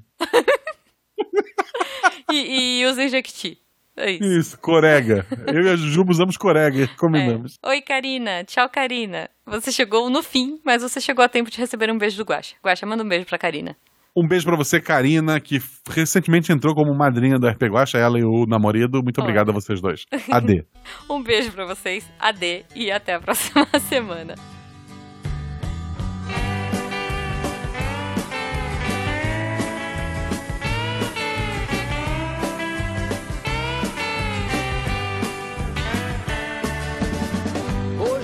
[2.33, 3.59] E, e, usem Jequiti.
[3.97, 4.25] É isso.
[4.25, 5.27] Isso, corega.
[5.47, 7.59] Eu e a Jujuba usamos corega combinamos.
[7.63, 7.69] É.
[7.69, 8.43] Oi, Karina.
[8.45, 9.29] Tchau, Karina.
[9.47, 12.55] Você chegou no fim, mas você chegou a tempo de receber um beijo do Guaxa.
[12.65, 13.77] Guaxa, manda um beijo pra Karina.
[14.17, 15.59] Um beijo pra você, Karina, que
[15.91, 19.03] recentemente entrou como madrinha do RP Guacha, ela e o namorado.
[19.03, 20.05] Muito obrigado a vocês dois.
[20.31, 20.65] AD.
[21.09, 24.35] Um beijo pra vocês, AD, e até a próxima semana.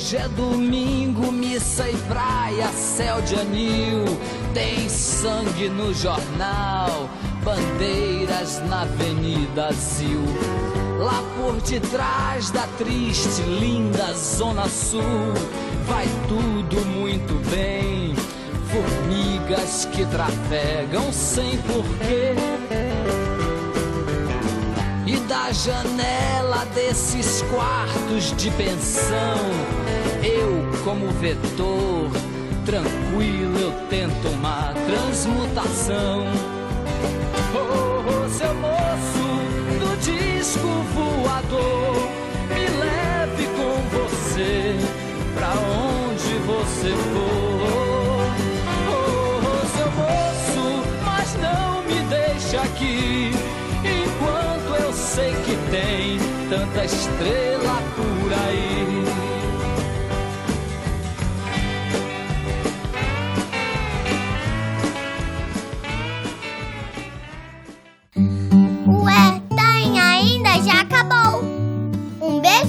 [0.08, 4.06] Hoje é domingo, missa e praia, céu de anil.
[4.54, 7.10] Tem sangue no jornal,
[7.44, 10.24] bandeiras na Avenida Zil.
[10.98, 15.02] Lá por detrás da triste, linda Zona Sul,
[15.86, 18.14] vai tudo muito bem.
[18.70, 22.32] Formigas que trafegam sem porquê.
[25.06, 29.38] E da janela desses quartos de pensão,
[30.22, 32.10] eu, como vetor,
[32.64, 36.26] tranquilo, eu tento uma transmutação.
[37.54, 39.26] Oh, oh, seu moço
[39.80, 42.08] do disco voador,
[42.48, 44.76] me leve com você
[45.34, 48.28] pra onde você for.
[48.90, 50.66] Oh, oh, seu moço,
[51.04, 53.32] mas não me deixe aqui
[53.84, 56.18] enquanto eu sei que tem
[56.50, 58.77] tanta estrela por aí.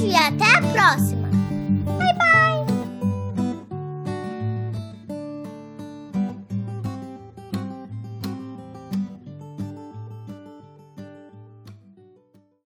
[0.06, 1.19] E até a próxima.